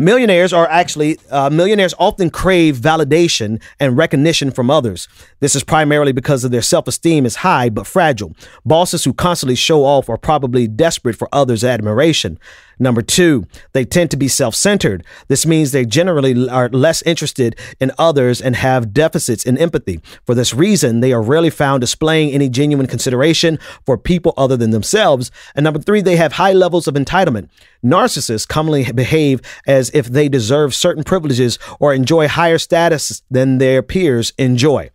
[0.00, 5.06] Millionaires are actually, uh, millionaires often crave validation and recognition from others.
[5.40, 8.34] This is primarily because of their self esteem is high but fragile.
[8.64, 12.38] Bosses who constantly show off are probably desperate for others' admiration.
[12.82, 15.04] Number two, they tend to be self centered.
[15.28, 20.00] This means they generally are less interested in others and have deficits in empathy.
[20.24, 24.70] For this reason, they are rarely found displaying any genuine consideration for people other than
[24.70, 25.30] themselves.
[25.54, 27.50] And number three, they have high levels of entitlement.
[27.84, 33.82] Narcissists commonly behave as if they deserve certain privileges or enjoy higher status than their
[33.82, 34.90] peers enjoy.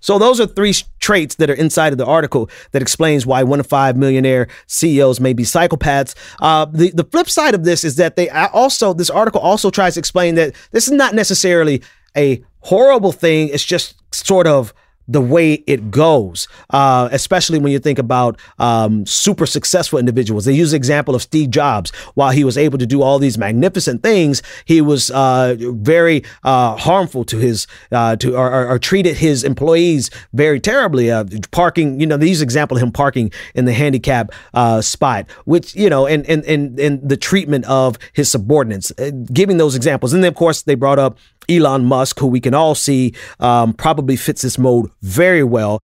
[0.00, 3.60] So those are three traits that are inside of the article that explains why one
[3.60, 6.14] in five millionaire CEOs may be psychopaths.
[6.40, 9.94] Uh, the the flip side of this is that they also this article also tries
[9.94, 11.82] to explain that this is not necessarily
[12.16, 13.48] a horrible thing.
[13.48, 14.72] It's just sort of
[15.08, 20.44] the way it goes, uh, especially when you think about um, super successful individuals.
[20.44, 21.90] They use the example of Steve Jobs.
[22.14, 26.76] While he was able to do all these magnificent things, he was uh, very uh,
[26.76, 31.10] harmful to his uh, to or, or, or, treated his employees very terribly.
[31.10, 35.30] Uh, parking, you know, they use example of him parking in the handicap uh, spot,
[35.44, 38.92] which you know, and and and and the treatment of his subordinates,
[39.32, 41.18] giving those examples, and then of course they brought up
[41.48, 45.78] Elon Musk, who we can all see um, probably fits this mode very well.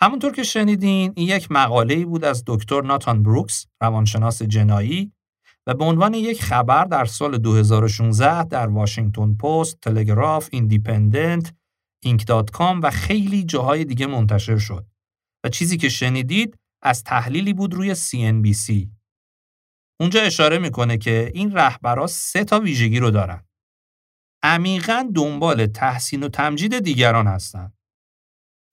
[0.00, 5.12] همونطور که شنیدین این یک مقاله بود از دکتر ناتان بروکس روانشناس جنایی
[5.66, 11.52] و به عنوان یک خبر در سال 2016 در واشنگتن پست، تلگراف، ایندیپندنت،
[12.04, 12.24] اینک
[12.82, 14.86] و خیلی جاهای دیگه منتشر شد
[15.44, 18.97] و چیزی که شنیدید از تحلیلی بود روی CNBC
[20.00, 23.44] اونجا اشاره می‌کنه که این رهبرا سه تا ویژگی رو دارن.
[24.42, 27.72] عمیقا دنبال تحسین و تمجید دیگران هستن.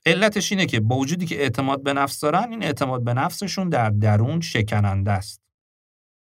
[0.06, 3.90] علتش اینه که با وجودی که اعتماد به نفس دارن این اعتماد به نفسشون در
[3.90, 5.42] درون شکننده است.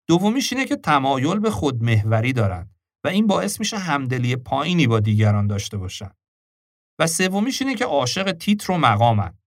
[0.08, 2.70] دومیش اینه که تمایل به خودمهوری دارن
[3.04, 6.12] و این باعث میشه همدلی پایینی با دیگران داشته باشن.
[7.00, 9.38] و سومیش اینه که عاشق تیتر و مقامن.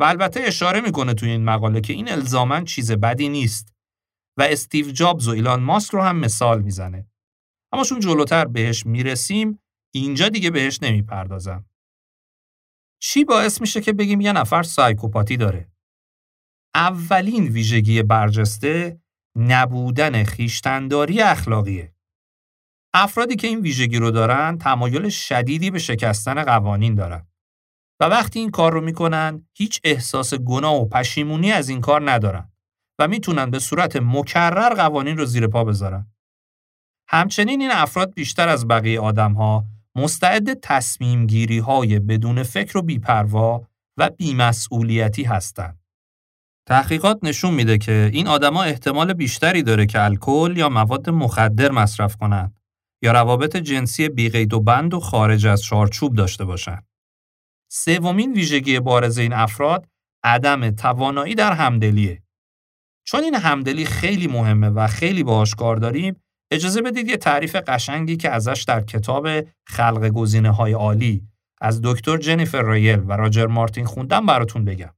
[0.00, 3.71] و البته اشاره می‌کنه توی این مقاله که این الزامن چیز بدی نیست
[4.36, 7.06] و استیو جابز و ایلان ماسک رو هم مثال می‌زنه.
[7.72, 9.58] اما چون جلوتر بهش می‌رسیم
[9.94, 11.64] اینجا دیگه بهش نمی‌پردازم.
[13.02, 15.70] چی باعث میشه که بگیم یه نفر سایکوپاتی داره؟
[16.74, 19.00] اولین ویژگی برجسته
[19.36, 21.94] نبودن خیشتنداری اخلاقیه.
[22.94, 27.26] افرادی که این ویژگی رو دارن تمایل شدیدی به شکستن قوانین دارن.
[28.00, 32.51] و وقتی این کار رو می‌کنن هیچ احساس گناه و پشیمونی از این کار ندارن.
[33.02, 36.06] و می‌تونن به صورت مکرر قوانین رو زیر پا بذارن.
[37.08, 39.64] همچنین این افراد بیشتر از بقیه آدم ها
[39.96, 45.78] مستعد تصمیم گیری های بدون فکر و بیپروا و بیمسئولیتی هستند.
[46.68, 52.16] تحقیقات نشون میده که این آدما احتمال بیشتری داره که الکل یا مواد مخدر مصرف
[52.16, 52.56] کنند
[53.02, 56.86] یا روابط جنسی بیقید و بند و خارج از چارچوب داشته باشند.
[57.70, 59.88] سومین ویژگی بارز این افراد
[60.24, 62.21] عدم توانایی در همدلیه.
[63.04, 66.22] چون این همدلی خیلی مهمه و خیلی باهاش کار داریم
[66.52, 69.28] اجازه بدید یه تعریف قشنگی که ازش در کتاب
[69.66, 71.28] خلق گزینه های عالی
[71.60, 74.94] از دکتر جنیفر رایل و راجر مارتین خوندم براتون بگم.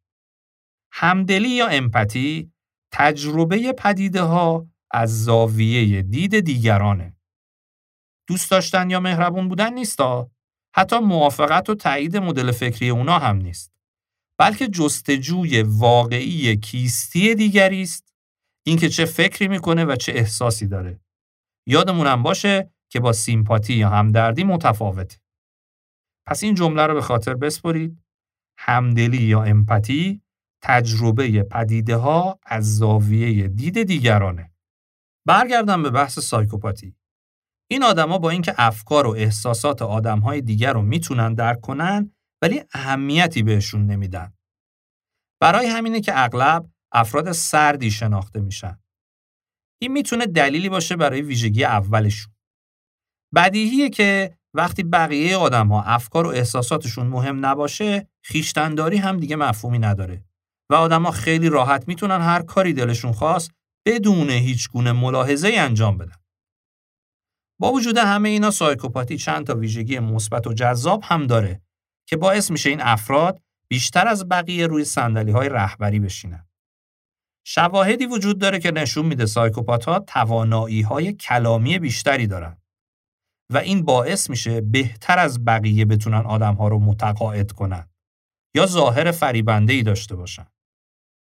[0.93, 2.53] همدلی یا امپاتی
[2.93, 7.17] تجربه پدیده ها از زاویه دید دیگرانه.
[8.29, 10.31] دوست داشتن یا مهربون بودن نیستا.
[10.75, 13.74] حتی موافقت و تایید مدل فکری اونا هم نیست.
[14.39, 18.15] بلکه جستجوی واقعی کیستی دیگری است.
[18.67, 21.01] اینکه چه فکری می‌کنه و چه احساسی داره.
[21.69, 25.17] یادمونم باشه که با سیمپاتی یا همدردی متفاوته.
[26.27, 28.05] پس این جمله رو به خاطر بسپرید.
[28.59, 30.23] همدلی یا امپاتی
[30.63, 34.53] تجربه پدیده ها از زاویه دید دیگرانه.
[35.27, 36.97] برگردم به بحث سایکوپاتی.
[37.71, 42.11] این آدما با اینکه افکار و احساسات آدمهای دیگر رو می‌تونن درک کنن
[42.45, 44.33] ولی اهمیتی بهشون نمیدن.
[45.41, 48.79] برای همینه که اغلب افراد سردی شناخته میشن.
[49.83, 52.35] این می‌تونه دلیلی باشه برای ویژگی اولشون.
[53.35, 59.79] بدیهیه که وقتی بقیه آدم ها افکار و احساساتشون مهم نباشه خیشتنداری هم دیگه مفهومی
[59.79, 60.25] نداره
[60.71, 63.51] و آدما خیلی راحت می‌تونن هر کاری دلشون خواست
[63.87, 66.17] بدون هیچ گونه ملاحظه انجام بدن.
[67.61, 71.61] با وجود همه اینا سایکوپاتی چند تا ویژگی مثبت و جذاب هم داره
[72.07, 76.47] که باعث میشه این افراد بیشتر از بقیه روی سندلی های رهبری بشینن.
[77.47, 82.57] شواهدی وجود داره که نشون میده سایکوپات ها توانایی های کلامی بیشتری دارن
[83.53, 87.89] و این باعث میشه بهتر از بقیه بتونن آدم ها رو متقاعد کنن
[88.57, 90.47] یا ظاهر فریبنده ای داشته باشن.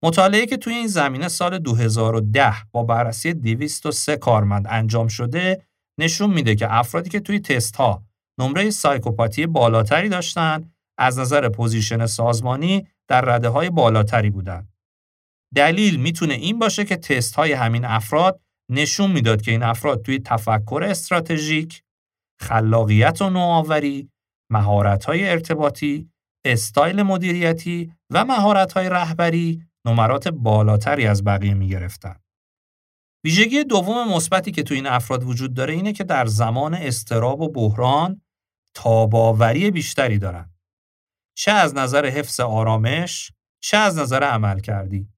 [0.05, 5.67] مطالعه‌ای که توی این زمینه سال 2010 با بررسی 203 کارمند انجام شده
[5.99, 8.05] نشون میده که افرادی که توی تست ها
[8.39, 14.69] نمره سایکوپاتی بالاتری داشتن از نظر position سازمانی در رده های بالاتری بودن.
[15.55, 20.19] دلیل می‌تونه این باشه که تست های همین افراد نشون می‌داد که این افراد توی
[20.19, 21.83] تفکر استراتژیک،
[22.41, 24.11] خلاقیت و نوآوری،
[24.53, 26.11] مهارت های ارتباطی،
[26.45, 32.17] استایل مدیریتی و مهارت های رهبری نمرات بالاتری از بقیه می گرفتن.
[33.25, 37.49] ویژگی دوم مثبتی که تو این افراد وجود داره اینه که در زمان استراب و
[37.49, 38.22] بحران
[38.75, 40.51] تاباوری بیشتری دارن.
[41.35, 45.09] چه از نظر حفظ آرامش، چه از نظر عمل کردی.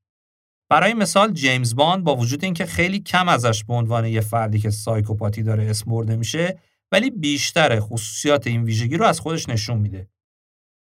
[0.70, 4.70] برای مثال جیمز باند با وجود اینکه خیلی کم ازش به عنوان یه فردی که
[4.70, 6.58] سایکوپاتی داره اسم برده میشه
[6.92, 10.08] ولی بیشتر خصوصیات این ویژگی رو از خودش نشون میده.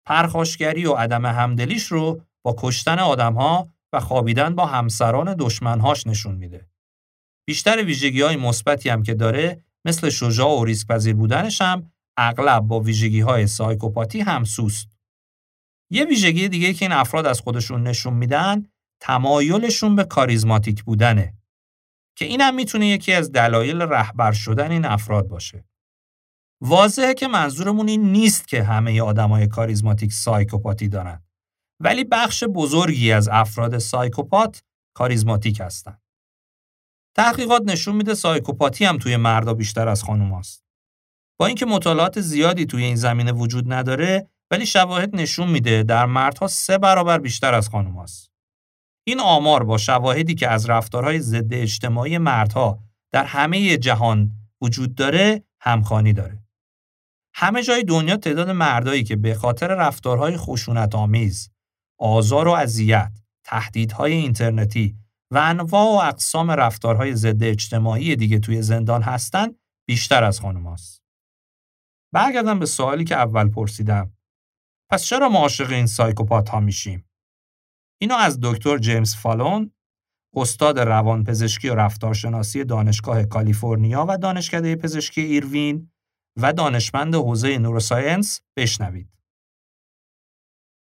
[0.05, 6.67] پرخاشگری و عدم همدلیش رو با کشتن آدمها و خوابیدن با همسران دشمنهاش نشون میده.
[7.47, 12.63] بیشتر ویژگی های مثبتی هم که داره مثل شجاع و ریسک پذیر بودنش هم اغلب
[12.63, 14.97] با ویژگی های سایکوپاتی همسوست.
[15.91, 18.65] یه ویژگی دیگه که این افراد از خودشون نشون میدن
[19.01, 21.33] تمایلشون به کاریزماتیک بودنه
[22.15, 25.65] که اینم می‌تونه یکی از دلایل رهبر شدن این افراد باشه.
[26.61, 31.23] واضحه که منظورمون این نیست که همه آدمای کاریزماتیک سایکوپاتی دارن.
[31.79, 35.97] ولی بخش بزرگی از افراد سایکوپات کاریزماتیک هستن.
[37.15, 40.62] تحقیقات نشون میده سایکوپاتی هم توی مردا بیشتر از خانوماست.
[41.39, 46.47] با اینکه مطالعات زیادی توی این زمینه وجود نداره ولی شواهد نشون میده در مردها
[46.47, 48.31] سه برابر بیشتر از خانوماست.
[49.07, 52.79] این آمار با شواهدی که از رفتارهای ضد اجتماعی مردها
[53.11, 54.31] در همه جهان
[54.61, 56.43] وجود داره همخوانی داره.
[57.33, 61.49] همه جای دنیا تعداد مردایی که به خاطر رفتارهای خشونت آمیز،
[61.99, 63.11] آزار و اذیت،
[63.43, 64.95] تهدیدهای اینترنتی
[65.31, 69.47] و انواع و اقسام رفتارهای ضد اجتماعی دیگه توی زندان هستن
[69.87, 71.02] بیشتر از خانماست.
[72.13, 74.13] برگردم به سوالی که اول پرسیدم.
[74.89, 77.09] پس چرا ما عاشق این psychopath ها میشیم؟
[78.01, 79.71] اینو از دکتر جیمز فالون،
[80.35, 85.91] استاد روانپزشکی و رفتارشناسی دانشگاه کالیفرنیا و دانشکده پزشکی ایروین
[86.37, 89.09] و دانشمند حوزه neuroscience بشنوید.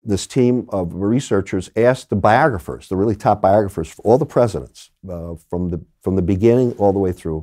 [0.05, 4.91] This team of researchers asked the biographers, the really top biographers for all the presidents,
[5.09, 7.41] uh, from the from the beginning all the way through,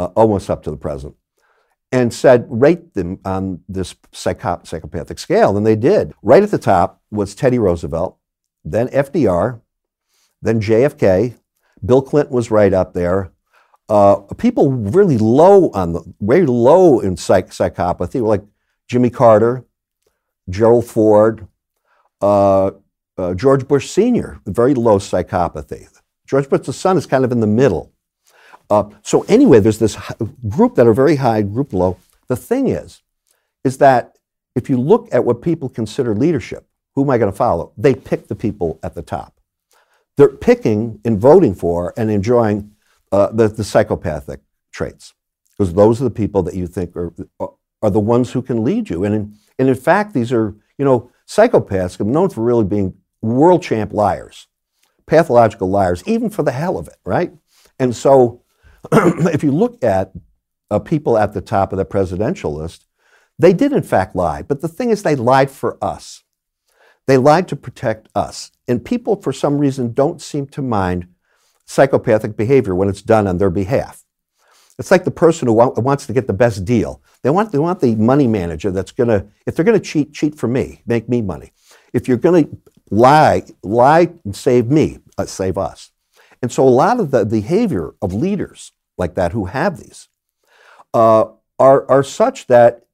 [0.00, 1.14] uh, almost up to the present,
[1.90, 6.12] and said rate them on this psychop- psychopathic scale, and they did.
[6.22, 8.18] Right at the top was Teddy Roosevelt,
[8.64, 9.60] then FDR,
[10.42, 11.36] then JFK.
[11.84, 13.32] Bill Clinton was right up there.
[13.88, 18.42] Uh, people really low on the very low in psych- psychopathy, like
[18.88, 19.64] Jimmy Carter,
[20.50, 21.46] Gerald Ford,
[22.20, 22.72] uh,
[23.16, 25.88] uh, George Bush Sr., very low psychopathy.
[26.26, 27.92] George Bush the son is kind of in the middle.
[28.70, 29.96] Uh, so anyway, there's this
[30.48, 31.96] group that are very high, group low.
[32.28, 33.02] The thing is,
[33.64, 34.18] is that
[34.54, 37.72] if you look at what people consider leadership, who am I going to follow?
[37.76, 39.40] They pick the people at the top.
[40.16, 42.72] They're picking and voting for and enjoying
[43.12, 44.40] uh, the, the psychopathic
[44.72, 45.14] traits
[45.56, 47.12] because those are the people that you think are,
[47.82, 49.04] are the ones who can lead you.
[49.04, 52.94] And in, and in fact, these are, you know, psychopaths are known for really being
[53.22, 54.46] world champ liars,
[55.06, 57.32] pathological liars, even for the hell of it, right?
[57.78, 58.42] And so
[58.92, 60.12] if you look at
[60.70, 62.86] uh, people at the top of the presidential list,
[63.38, 64.42] they did in fact lie.
[64.42, 66.22] But the thing is, they lied for us.
[67.06, 68.50] They lied to protect us.
[68.66, 71.08] And people, for some reason, don't seem to mind
[71.64, 74.04] psychopathic behavior when it's done on their behalf.
[74.78, 77.02] It's like the person who wa- wants to get the best deal.
[77.22, 80.12] They want, they want the money manager that's going to, if they're going to cheat,
[80.12, 81.52] cheat for me, make me money.
[81.92, 82.58] If you're going to
[82.90, 85.90] lie, lie and save me, uh, save us.
[86.42, 90.08] And so a lot of the behavior of leaders like that who have these
[90.94, 91.26] uh,
[91.58, 92.84] are, are such that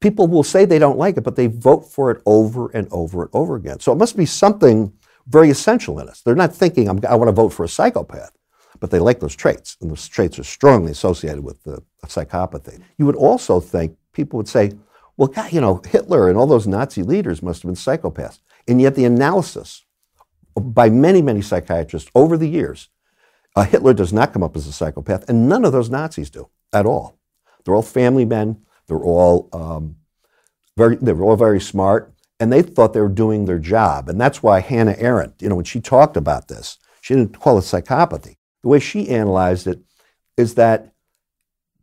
[0.00, 3.22] people will say they don't like it, but they vote for it over and over
[3.22, 3.80] and over again.
[3.80, 4.92] So it must be something
[5.26, 6.22] very essential in us.
[6.22, 8.32] They're not thinking, i want to vote for a psychopath,
[8.80, 12.80] but they like those traits, and those traits are strongly associated with the psychopathy.
[12.98, 14.72] You would also think people would say,
[15.16, 18.40] well, God, you know, Hitler and all those Nazi leaders must have been psychopaths.
[18.66, 19.84] And yet the analysis
[20.54, 22.88] by many, many psychiatrists over the years,
[23.56, 26.48] uh, Hitler does not come up as a psychopath, and none of those Nazis do
[26.72, 27.18] at all.
[27.64, 28.62] They're all family men.
[28.86, 29.96] They're all um,
[30.76, 34.08] very, they were all very smart, and they thought they were doing their job.
[34.08, 37.58] And that's why Hannah Arendt, you know, when she talked about this, she didn't call
[37.58, 38.36] it psychopathy.
[38.62, 39.80] The way she analyzed it
[40.36, 40.92] is that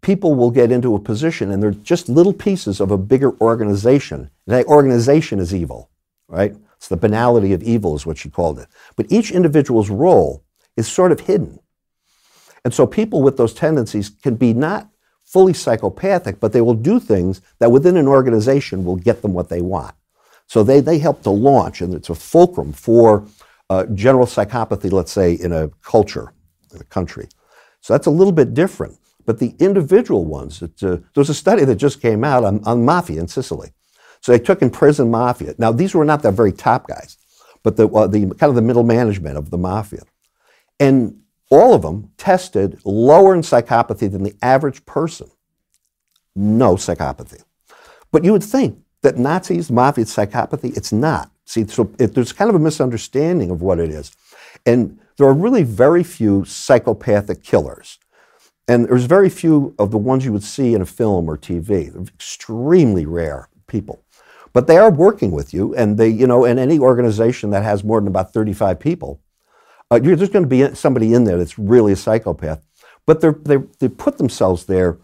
[0.01, 4.29] people will get into a position and they're just little pieces of a bigger organization.
[4.45, 5.89] That organization is evil,
[6.27, 6.55] right?
[6.77, 8.67] It's the banality of evil, is what she called it.
[8.95, 10.43] But each individual's role
[10.75, 11.59] is sort of hidden.
[12.63, 14.89] And so people with those tendencies can be not
[15.25, 19.49] fully psychopathic, but they will do things that within an organization will get them what
[19.49, 19.95] they want.
[20.47, 23.27] So they, they help to launch, and it's a fulcrum for
[23.69, 26.31] uh, general psychopathy, let's say, in a culture,
[26.73, 27.27] in a country.
[27.81, 28.97] So that's a little bit different.
[29.25, 32.85] But the individual ones, uh, there was a study that just came out on, on
[32.85, 33.73] mafia in Sicily.
[34.21, 35.55] So they took in prison mafia.
[35.57, 37.17] Now, these were not the very top guys,
[37.63, 40.03] but the, uh, the kind of the middle management of the mafia.
[40.79, 45.29] And all of them tested lower in psychopathy than the average person.
[46.35, 47.43] No psychopathy.
[48.11, 51.31] But you would think that Nazis, mafia, psychopathy, it's not.
[51.45, 54.11] See, so it, there's kind of a misunderstanding of what it is.
[54.65, 57.99] And there are really very few psychopathic killers.
[58.67, 61.91] And there's very few of the ones you would see in a film or TV.
[61.91, 64.03] They're extremely rare people.
[64.53, 67.83] But they are working with you, and they, you know, in any organization that has
[67.83, 69.21] more than about 35 people,
[69.89, 72.61] uh, there's going to be somebody in there that's really a psychopath.
[73.05, 74.97] But they they put themselves there,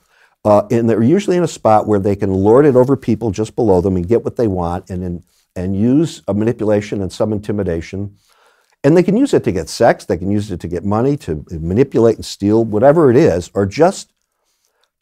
[0.44, 3.56] uh, and they're usually in a spot where they can lord it over people just
[3.56, 5.24] below them and get what they want, and and,
[5.56, 8.16] and use a manipulation and some intimidation.
[8.84, 11.16] And they can use it to get sex, they can use it to get money,
[11.18, 14.12] to manipulate and steal, whatever it is, or just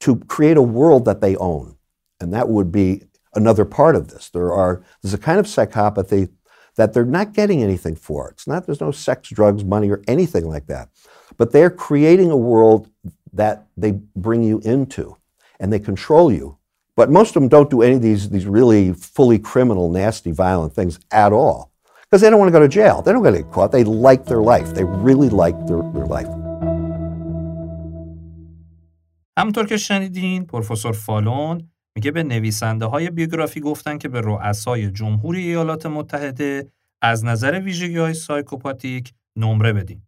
[0.01, 1.77] to create a world that they own.
[2.19, 3.03] And that would be
[3.34, 4.30] another part of this.
[4.30, 6.30] There are there's a kind of psychopathy
[6.76, 8.30] that they're not getting anything for.
[8.30, 10.88] It's not there's no sex, drugs, money, or anything like that.
[11.36, 12.90] But they're creating a world
[13.32, 15.16] that they bring you into
[15.60, 16.58] and they control you.
[16.96, 20.72] But most of them don't do any of these, these really fully criminal, nasty, violent
[20.74, 21.70] things at all.
[22.02, 23.02] Because they don't want to go to jail.
[23.02, 23.72] They don't want to get caught.
[23.72, 24.74] They like their life.
[24.74, 26.28] They really like their, their life.
[29.38, 35.47] همطور که شنیدین پروفسور فالون میگه به نویسنده های بیوگرافی گفتن که به رؤسای جمهوری
[35.47, 36.71] ایالات متحده
[37.03, 40.01] از نظر ویژگی های سایکوپاتیک نمره بدین.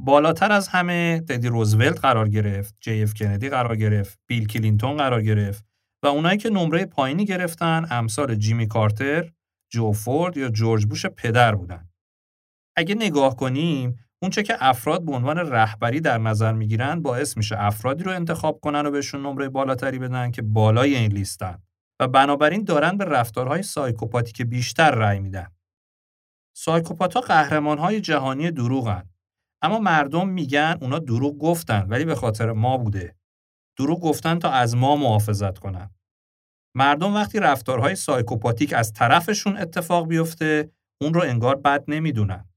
[0.00, 5.22] بالاتر از همه تدی روزولت قرار گرفت، جی اف کندی قرار گرفت، بیل کلینتون قرار
[5.22, 5.64] گرفت
[6.04, 9.32] و اونایی که نمره پایینی گرفتن امثال جیمی کارتر،
[9.72, 11.88] جرالد فورد یا جورج بوش پدر بودن.
[12.76, 18.04] اگه نگاه کنیم اونچه که افراد به عنوان رهبری در نظر می‌گیرن باعث میشه افرادی
[18.04, 21.62] رو انتخاب کنن و بهشون نمره بالاتری بدن که بالای این لیستن
[22.00, 25.46] و بنابراین دارن به رفتارهای psychopathic بیشتر رأی میدن.
[26.56, 29.08] سایکوپاتا قهرمانهای جهانی دروغن.
[29.62, 33.16] اما مردم میگن اونا دروغ گفتن ولی به خاطر ما بوده.
[33.78, 35.90] دروغ گفتن تا از ما محافظت کنن.
[36.76, 40.70] مردم وقتی رفتارهای سایکوپاتیک از طرفشون اتفاق بیفته
[41.00, 42.48] اون رو انگار بد نمی‌دونن.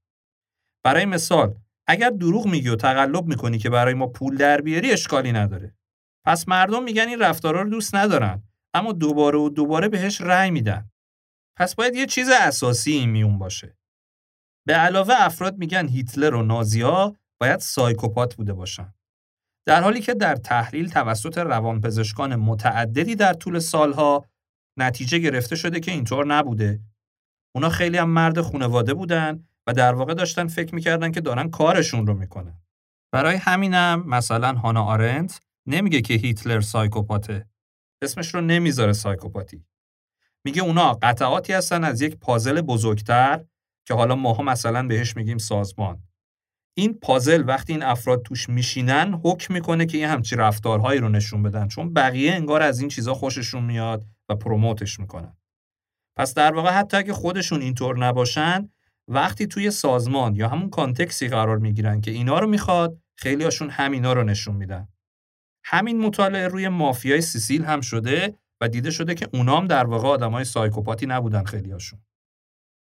[0.84, 1.54] برای مثال
[1.86, 5.74] اگر دروغ میگی و تقلب می‌کنی که برای ما پول در بیاری اشکالی نداره.
[6.26, 8.42] پس مردم میگن این رفتارا رو دوست ندارن
[8.74, 10.90] اما دوباره و دوباره بهش رأی میدن.
[11.56, 13.76] پس باید یه چیز اساسی این میون باشه.
[14.66, 18.94] به علاوه افراد میگن هیتلر و نازیها باید سایکوپات بوده باشن.
[19.66, 24.24] در حالی که در تحلیل توسط روانپزشکان متعددی در طول سالها
[24.78, 26.80] نتیجه گرفته شده که اینطور نبوده.
[27.54, 32.06] اونا خیلی هم مرد خونواده بودن و در واقع داشتن فکر می‌کردن که دارن کارشون
[32.06, 32.60] رو می‌کنن.
[33.12, 37.46] برای همینم مثلا هانا آرنت نمیگه که هیتلر سایکوپاته.
[38.02, 39.64] اسمش رو نمی‌ذاره سایکوپاتی.
[40.44, 43.44] میگه اونا قطعاتی هستن از یک پازل بزرگتر
[43.86, 46.02] که حالا ماها مثلا بهش میگیم سازمان.
[46.76, 51.42] این پازل وقتی این افراد توش میشینن حکم می‌کنه که یه همچی رفتارهایی رو نشون
[51.42, 55.36] بدن چون بقیه انگار از این چیزا خوششون میاد و پروموتش می‌کنن.
[56.16, 58.68] پس در واقع حتی اگه خودشون اینطور نباشن
[59.08, 64.12] وقتی توی سازمان یا همون کانتکسی قرار می‌گیرن که اینا رو می‌خواد خیلی هاشون همینا
[64.12, 64.88] رو نشون میدن.
[65.64, 70.44] همین مطالعه روی مافیای سیسیل هم شده و دیده شده که اونام در واقع آدمای
[70.44, 72.00] سایکوپاتی نبودن خیلی هاشون.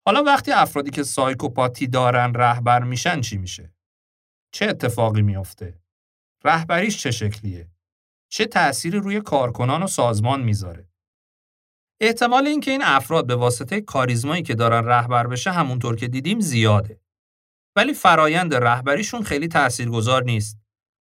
[0.05, 3.73] حالا وقتی افرادی که سایکوپاتی دارن رهبر میشن چی میشه؟
[4.51, 5.81] چه اتفاقی میافته؟
[6.43, 7.69] رهبریش چه شکلیه؟
[8.31, 10.88] چه تأثیری روی کارکنان و سازمان می‌ذاره؟
[12.01, 17.01] احتمال اینکه این افراد به واسطه کاریزمایی که دارن رهبر بشه همونطور که دیدیم زیاده.
[17.75, 20.59] ولی فرایند رهبریشون خیلی تاثیرگذار نیست.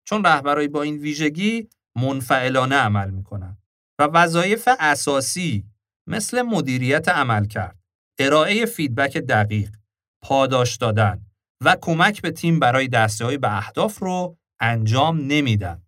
[0.08, 3.58] چون رهبرایی با این ویژگی منفعلانه عمل می‌کنن
[4.00, 5.66] و وظایف اساسی
[6.08, 7.80] مثل مدیریت عمل کرد،
[8.20, 9.76] ارائه فیدبک دقیق،
[10.24, 11.26] پاداش دادن
[11.64, 15.84] و کمک به تیم برای دستیابی به اهداف رو انجام نمیدن.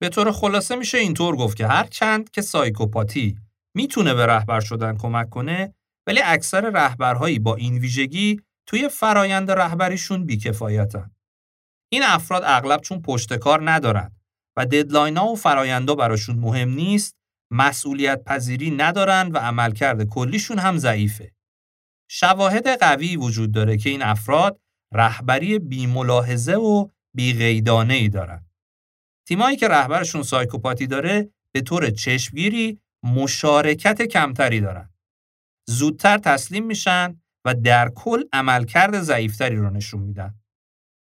[0.00, 3.38] به طور خلاصه میشه اینطور گفت که هر چند که سایکوپاتی
[3.76, 5.74] می‌تونه به رهبر شدن کمک کنه
[6.06, 11.10] ولی اکثر رهبرهایی با این ویژگی توی فرایند رهبریشون بی‌کفایتن.
[11.92, 14.16] این افراد اغلب چون پشتکار ندارن
[14.56, 17.16] و deadline ها و فرایندا براشون مهم نیست،
[17.50, 21.32] مسئولیت پذیری ندارن و عملکرد کلیشون هم ضعیفه.
[22.10, 24.60] شواهد قوی وجود داره که این افراد
[24.94, 28.46] رهبری بی‌ملاحظه و بی‌قیدانه ای دارن.
[29.28, 34.90] تیمایی که رهبرشون سایکوپاتی داره به طور چشمگیری مشارکت کمتری دارن.
[35.68, 40.34] زودتر تسلیم میشن و در کل عملکرد ضعیفتری رو نشون میدن.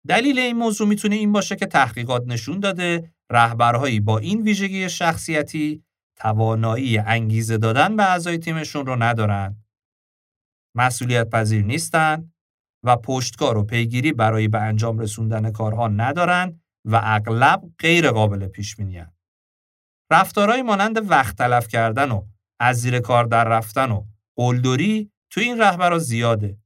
[0.08, 5.84] دلیل این موضوع می‌تونه این باشه که تحقیقات نشون داده رهبرهایی با این ویژگی شخصیتی
[6.16, 9.56] توانایی انگیزه دادن به اعضای تیمشون رو ندارن.
[10.76, 12.32] مسئولیت پذیر نیستن
[12.84, 18.76] و پشتکار و پیگیری برای به انجام رسوندن کارها ندارن و اغلب غیر قابل پیش
[18.76, 19.06] بینی
[20.12, 22.26] رفتارهایی مانند وقت تلف کردن و
[22.60, 24.04] از زیر کار در رفتن و
[24.36, 26.58] قلدری تو این رهبرها زیاده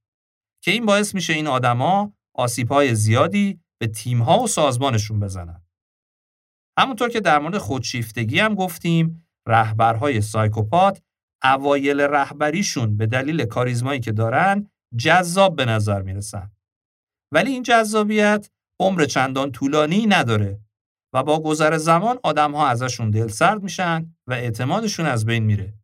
[0.65, 5.63] که این باعث میشه این آدما آسیبهای زیادی به تیمها و سازمانشون بزنن.
[6.79, 11.03] همونطور که در مورد خودشیفتگی هم گفتیم رهبرهای سایکوپات
[11.45, 16.51] اوایل رهبریشون به دلیل کاریزمایی که دارن جذاب به نظر می‌رسن.
[17.33, 20.64] ولی این جذابیت عمر چندان طولانی نداره
[21.15, 25.75] و با گذر زمان آدمها ازشون دلسرد میشن و اعتمادشون از بین میره.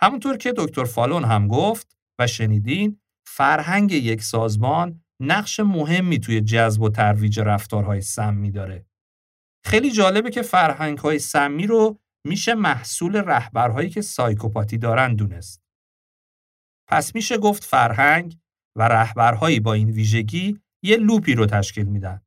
[0.00, 6.82] همونطور که دکتر فالون هم گفت و شنیدین فرهنگ یک سازمان نقش مهمی توی جذب
[6.82, 8.86] و ترویج رفتارهای سمی داره.
[9.64, 15.62] خیلی جالبه که فرهنگهای سمی رو میشه محصول رهبرهایی که سایکوپاتی دارن دونست.
[16.88, 18.38] پس میشه گفت فرهنگ
[18.76, 22.20] و رهبرهایی با این ویژگی یه loop ی رو تشکیل میدن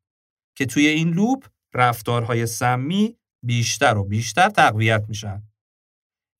[0.57, 1.45] که توی این loop
[1.75, 5.43] رفتارهای سمی بیشتر و بیشتر تقویت میشن.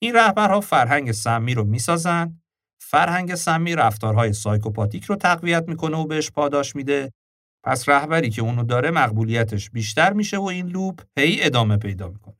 [0.01, 2.41] این رهبرها فرهنگ سمی رو می‌سازن،
[2.81, 7.11] فرهنگ سمی رفتارهای psychopathic رو تقویت می‌کنه و بهش پاداش میده.
[7.65, 12.35] پس رهبری که اونو داره مقبولیتش بیشتر میشه و این loop هی ادامه پیدا می‌کنه.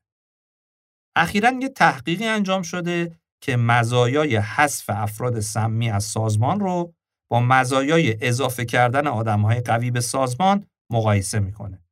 [1.16, 6.94] اخیرا یه تحقیقی انجام شده که مزایای حذف افراد سمی از سازمان رو
[7.32, 11.85] با مزایای اضافه کردن آدمهای قوی به سازمان مقایسه می‌کنه.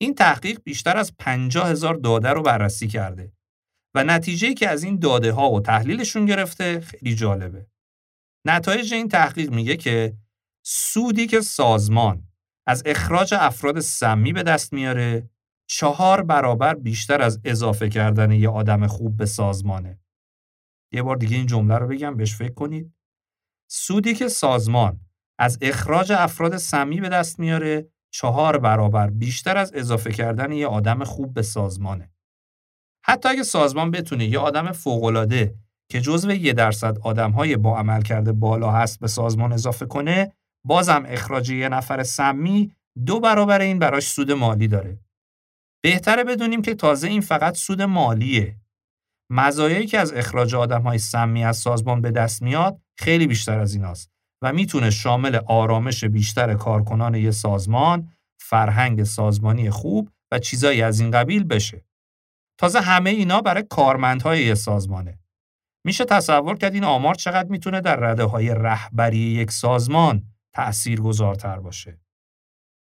[0.00, 3.32] این تحقیق بیشتر از 50 هزار داده رو بررسی کرده
[3.94, 7.66] و نتیجه که از این داده ها و تحلیلشون گرفته خیلی جالبه.
[8.46, 10.16] نتایج این تحقیق میگه که
[10.64, 12.28] سودی که سازمان
[12.66, 15.30] از اخراج افراد سمی به دست میاره
[15.70, 20.00] چهار برابر بیشتر از اضافه کردن یه آدم خوب به سازمانه.
[20.92, 22.94] یه بار دیگه این جمله رو بگم بهش فکر کنید.
[23.70, 25.00] سودی که سازمان
[25.38, 31.04] از اخراج افراد سمی به دست میاره چهار برابر بیشتر از اضافه کردن یه آدم
[31.04, 32.10] خوب به سازمانه.
[33.04, 35.54] حتی اگه سازمان بتونه یه آدم فوق‌العاده
[35.90, 40.32] که جزو یه درصد آدمهای با عمل کرده بالا هست به سازمان اضافه کنه،
[40.64, 42.72] بازم اخراج یه نفر سمی
[43.06, 44.98] دو برابر این براش سود مالی داره.
[45.82, 48.56] بهتره بدونیم که تازه این فقط سود مالیه.
[49.30, 54.10] مزایایی که از اخراج آدمهای سمی از سازمان به دست میاد خیلی بیشتر از ایناست
[54.42, 61.10] و می‌تونه شامل آرامش بیشتر کارکنان یه سازمان، فرهنگ سازمانی خوب و چیزایی از این
[61.10, 61.84] قبیل بشه.
[62.58, 65.18] تازه همه اینا برای کارمندهای یه سازمانه.
[65.84, 70.22] میشه تصور کرد این آمار چقدر می‌تونه در رده های رهبری یک سازمان
[70.54, 72.00] تأثیر گذارتر باشه.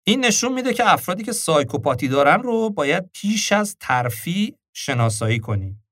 [0.06, 5.84] این نشون میده که افرادی که سایکوپاتی دارن رو باید پیش از ترفی شناسایی کنیم.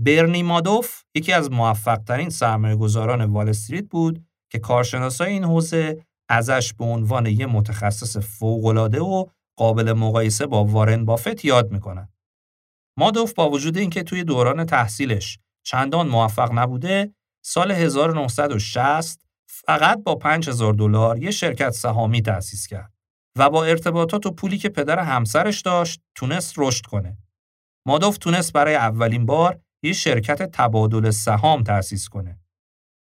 [0.00, 6.72] برنی مادوف یکی از موفقترین سرمایه گذاران وال استریت بود که کارشناسای این حوزه ازش
[6.72, 9.26] به عنوان یه متخصص فوق‌العاده و
[9.58, 12.08] قابل مقایسه با وارن بافت یاد می‌کنن.
[12.98, 20.74] مادوف با وجود اینکه توی دوران تحصیلش چندان موفق نبوده، سال 1960 فقط با 5000
[20.74, 22.92] دلار یه شرکت سهامی تأسیس کرد
[23.38, 27.18] و با ارتباطات و پولی که پدر همسرش داشت تونست رشد کنه.
[27.86, 32.43] مادوف تونست برای اولین بار یه شرکت تبادل سهام تأسیس کنه.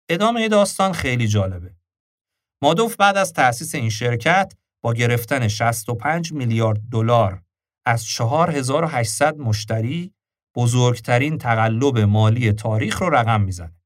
[0.08, 1.76] ادامه داستان خیلی جالبه.
[2.62, 4.52] مادوف بعد از تأسیس این شرکت
[4.82, 7.42] با گرفتن 65 میلیارد دلار
[7.86, 10.14] از 4800 مشتری
[10.56, 13.76] بزرگترین تقلب مالی تاریخ رو رقم می‌زنه.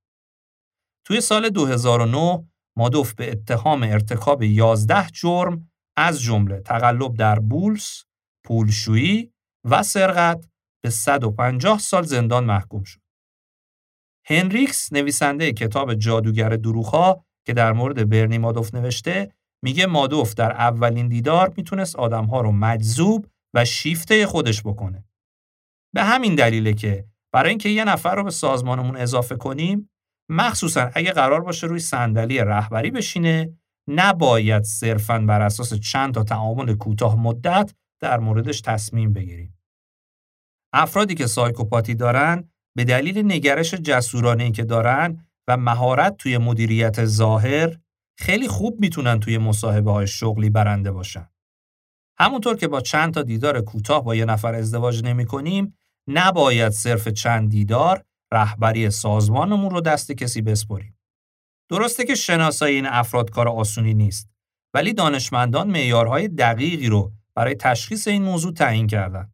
[1.07, 8.05] توی سال 2009 مادوف به اتهام ارتکاب 11 جرم از جمله تقلب در بورس،
[8.45, 9.33] پولشویی
[9.64, 10.49] و سرقت
[10.83, 13.00] به 150 سال زندان محکوم شد.
[14.31, 19.33] هنریکس نویسنده کتاب جادوگر دروغها که در مورد برنی مادوف نوشته
[19.64, 25.05] میگه مادوف در اولین دیدار می‌تونست آدمها رو مجذوب و شیفته خودش بکنه.
[25.95, 29.91] به همین دلیله که برای اینکه یه نفر رو به سازمانمون اضافه کنیم
[30.31, 33.59] مخصوصا اگه قرار باشه روی صندلی رهبری بشینه
[33.89, 39.59] نباید صرفاً بر اساس چند تا تعامل کوتاه مدت در موردش تصمیم بگیریم.
[40.72, 47.79] افرادی که سایکوپاتی دارن به دلیل نگرش جسورانه که دارن و مهارت توی مدیریت ظاهر
[48.18, 51.29] خیلی خوب می‌تونن توی مصاحبه های شغلی برنده باشن.
[52.18, 57.09] همونطور که با چند تا دیدار کوتاه با یه نفر ازدواج نمی کنیم، نباید صرف
[57.09, 60.99] چند دیدار رهبری سازمانمون رو دست کسی بسپریم.
[61.71, 64.31] درسته که شناسایی این افراد کار آسونی نیست،
[64.75, 69.33] ولی دانشمندان معیارهای دقیقی رو برای تشخیص این موضوع تعیین کردن.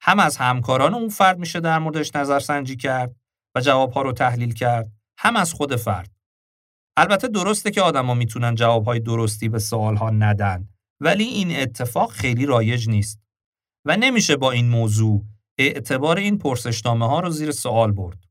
[0.00, 3.16] هم از همکاران اون فرد میشه در موردش نظرسنجی کرد
[3.54, 6.10] و جوابها رو تحلیل کرد، هم از خود فرد.
[6.96, 10.68] البته درسته که آدما می‌تونن جوابهای درستی به سوالها ندن،
[11.00, 13.20] ولی این اتفاق خیلی رایج نیست
[13.84, 15.24] و نمیشه با این موضوع
[15.58, 18.24] اعتبار این پرسشنامه ها رو زیر سوال برد.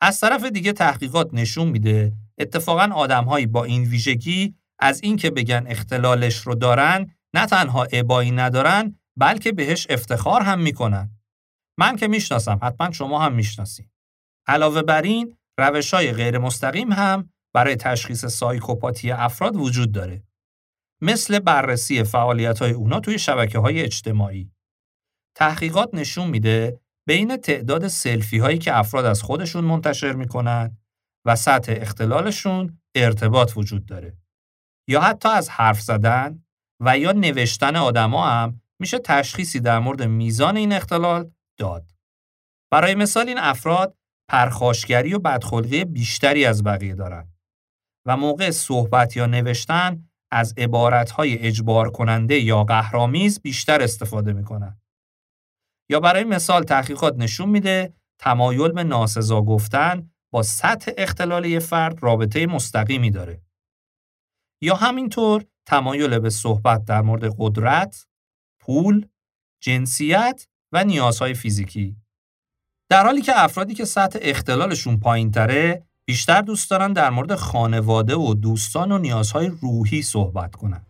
[0.00, 6.36] از طرف دیگه تحقیقات نشون میده اتفاقا آدمهایی با این ویژگی از اینکه بگن اختلالش
[6.36, 11.10] رو دارن نه تنها ابایی ندارن بلکه بهش افتخار هم می‌کنن.
[11.78, 13.90] من که می‌شناسم حتما شما هم می‌شناسید.
[14.46, 20.22] علاوه بر این روش های غیر مستقیم هم برای تشخیص سایکوپاتی افراد وجود داره.
[21.02, 24.52] مثل بررسی فعالیت های اونا توی شبکه های اجتماعی.
[25.36, 30.78] تحقیقات نشون میده بین تعداد سلفی هایی که افراد از خودشون منتشر می‌کنن
[31.26, 34.16] و سطح اختلالشون ارتباط وجود داره.
[34.88, 36.44] یا حتی از حرف زدن
[36.80, 41.90] و یا نوشتن آدما هم میشه تشخیصی در مورد میزان این اختلال داد.
[42.72, 43.96] برای مثال این افراد
[44.30, 47.32] پرخاشگری و بدخلقی بیشتری از بقیه دارند
[48.06, 54.80] و موقع صحبت یا نوشتن از عبارتهای اجبار کننده یا قهرامیز بیشتر استفاده می‌کنن.
[55.90, 62.46] یا برای مثال تحقیقات نشون میده تمایل به ناسزا گفتن با سطح اختلال فرد رابطه
[62.46, 63.42] مستقیمی داره.
[64.62, 68.07] یا همینطور تمایل به صحبت در مورد قدرت،
[68.68, 69.06] پول،
[69.62, 71.96] جنسیت و نیازهای فیزیکی.
[72.90, 78.16] در حالی که افرادی که سطح اختلالشون پایین تره بیشتر دوست دارن در مورد خانواده
[78.16, 80.86] و دوستان و نیازهای روحی صحبت کنن.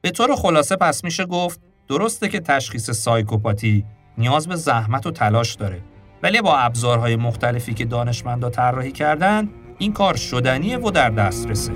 [0.00, 3.84] به طور خلاصه پس میشه گفت درسته که تشخیص سایکوپاتی
[4.18, 5.82] نیاز به زحمت و تلاش داره
[6.22, 11.72] ولی با ابزارهای مختلفی که دانشمندا طراحی کردن این کار شدنیه و در دسترسه.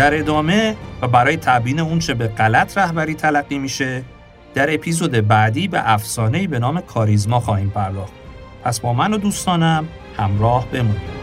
[0.00, 4.02] در ادامه و برای تبیین اونچه به غلط رهبری تلقی میشه
[4.54, 8.12] در اپیزود بعدی به افسانه‌ای به نام کاریزما خواهیم پرداخت.
[8.64, 11.19] پس با من و دوستانم همراه بمونید.